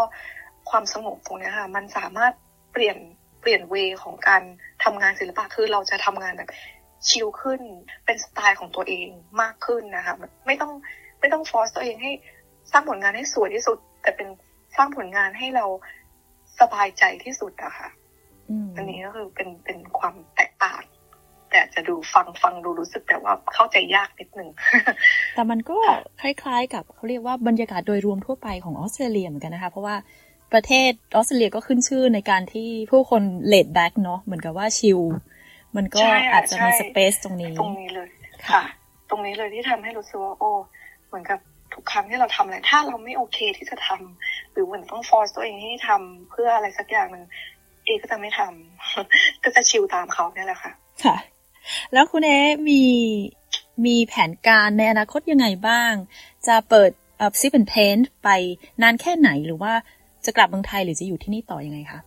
[0.70, 2.32] ความสงบตรงนี้ค่ะมันสามารถ
[2.72, 2.98] เปลี่ยน
[3.40, 4.42] เปลี่ยนเวของการ
[4.84, 6.50] ทำงานศิลปะคือเราจะทำงานแบบ
[7.08, 7.60] ชิลขึ้น
[8.04, 9.08] เป็นสไตล์ของตัวเอง
[9.42, 10.14] มากขึ้นนะคะ
[10.46, 10.72] ไม่ต้อง
[11.20, 12.12] ไม่ต้องฟอร์สตัวเองให้
[12.70, 14.28] สร้างผลงานให้สวยที่สุด แต่เป็น
[14.76, 15.66] สร้างผลงานให้เรา
[16.60, 17.88] สบายใจที่สุดอะค่ะ
[18.76, 20.82] อันนี้ก็คือเป็นเป็นความแตกต่าง
[21.50, 24.48] แต่จะดูฟังฟังดูรู้สึกแต่ว่าเข้าใจยากนิดนึง
[25.34, 25.78] แต่มันก็
[26.20, 29.96] คล้ายๆ กับเขาเรียกว่าบรรยากาศโดยรวมทั่วไปของออสเตรเลียเหมือนกันนะคะ เพราะว่า
[30.52, 35.00] ประเทศออสเตรเลียก็ขึ้นชื่อในการที่ผู้คน laid-back เนาะเหมือนกับว่า chill
[35.76, 36.00] มันก็
[36.32, 38.08] อาจจะมี space ตรงนี้ตรงนี้เลย
[38.50, 38.62] ค่ะ
[39.10, 40.50] ตรงนี้เลยที่ทำให้รู้สึกว่าโอ้
[41.08, 41.38] เหมือนกับ
[41.74, 47.24] ทุกครั้งที่เราทำอะไรถ้าเราไม่โอเคที่จะทำหรือเหมือนต้อง force ตัวเองให้ทำเพื่ออะไรสักอย่างหนึ่ง
[47.84, 50.72] เอก็จะไม่ทำก็จะ chill ตามเขาเนี่ยแหละค่ะ
[51.04, 51.16] ค่ะ
[51.92, 52.30] แล้วคุณเอ
[52.68, 52.82] มี
[53.86, 55.92] มีแผนการในอนาคตยังไงบ้าง
[56.46, 56.90] จะเปิด
[57.40, 58.28] ซิปเปนเพนไป
[58.82, 59.72] นานแค่ไหนหรือว่า
[60.24, 62.00] จะกลับเมืองไทยหรือจะอยู่ที่นี่ต่อยังไงคะ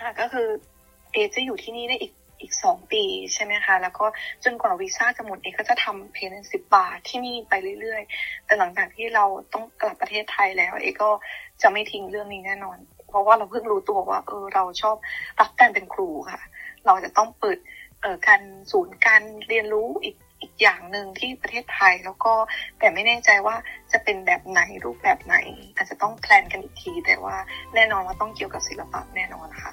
[0.00, 0.48] ค่ะก็คือ
[1.12, 3.02] เอจะอยู่ที่นี่ได้อีก อีกสองปี
[3.34, 4.06] ใช่ไหมคะ แล้วก็
[4.44, 11.10] จนกว่าวีซ่าจะหมดเองก็จะทำเพนสิบบาทที่นี่ไปเรื่อยๆ แต่หลังจากที่เราต้องกลับประเทศไทยแล้วเอก็
[11.62, 12.78] จะไม่ทิ้งเรื่องนี้แน่นอน
[13.08, 14.96] เพราะว่าเราเพิ่งรู้ตัวว่าเออเราชอบ
[15.40, 16.40] รับการเป็นครูค่ะ
[16.86, 17.58] เราจะต้องเปิด
[18.00, 18.40] เอ่อการ
[18.72, 22.32] ศูนย์การเรียนรู้อีกอีกอย่างหนึ่งที่ประเทศไทยแล้วก็
[22.78, 23.56] แต่ไม่แน่ใจว่า
[23.92, 25.36] จะเป็นแบบไหนรูปแบบไหน
[25.76, 27.36] อาจจะต้องแพลนกันอีกที แต่ว่า
[27.74, 29.72] แน่นอนว่าต้องเกี่ยวกับศิลปะแน่นอนค่ะ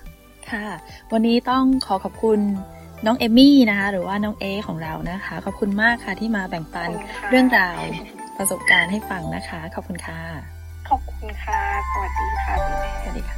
[0.51, 0.67] ค่ะ
[1.13, 2.39] วันนี้ต้องขอขอบคุณ
[3.05, 6.89] น้องเอมี่นะคะ หรือว่าน้องเอของเรานะคะ ขอบคุณมากค่ะที่มาแบ่งปัน
[7.29, 7.79] เรื่องราว
[8.37, 10.21] ประสบการณ์ให้ฟังนะคะ ขอบคุณค่ะ
[10.89, 11.59] ขอบคุณค่ะ
[11.91, 12.55] สวัสดีค่ะ
[13.01, 13.37] สวัสดีค่ะ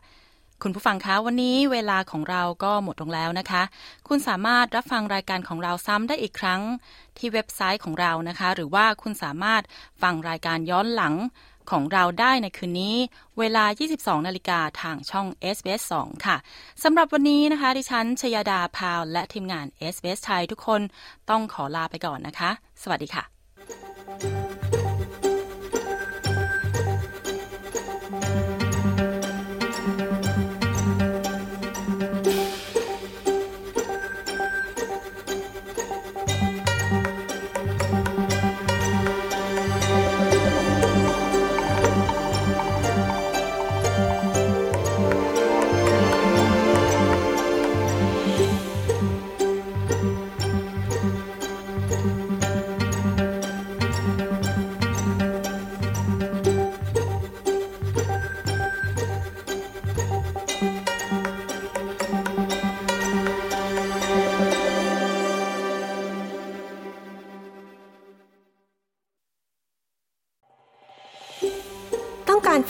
[0.64, 3.64] คุณผู้ฟังคะวันนี้เวลาของเราก็หมดลงแล้วนะคะ
[4.07, 6.62] คุณสามารถรับฟังรายการของเราซ้ำได้อีกครั้ง
[7.18, 9.62] ที่เว็บไซต์ของเรานะคะ หรือว่าคุณสามารถ
[10.01, 11.14] ฟังรายการย้อนหลัง
[11.72, 12.95] ของเราได้ในคืนนี้
[13.39, 13.66] เวลา
[13.97, 16.38] 22 นาฬิกาทางช่อง SBS 2 ค่ะ
[16.84, 20.82] สำหรับวันนี้นะคะ ดิฉันชยดาพาว และทีมงาน SBS ไทยทุกคน
[21.30, 22.51] ต้องขอลาไปก่อนนะคะ
[22.84, 23.24] สวัสดีค่ะ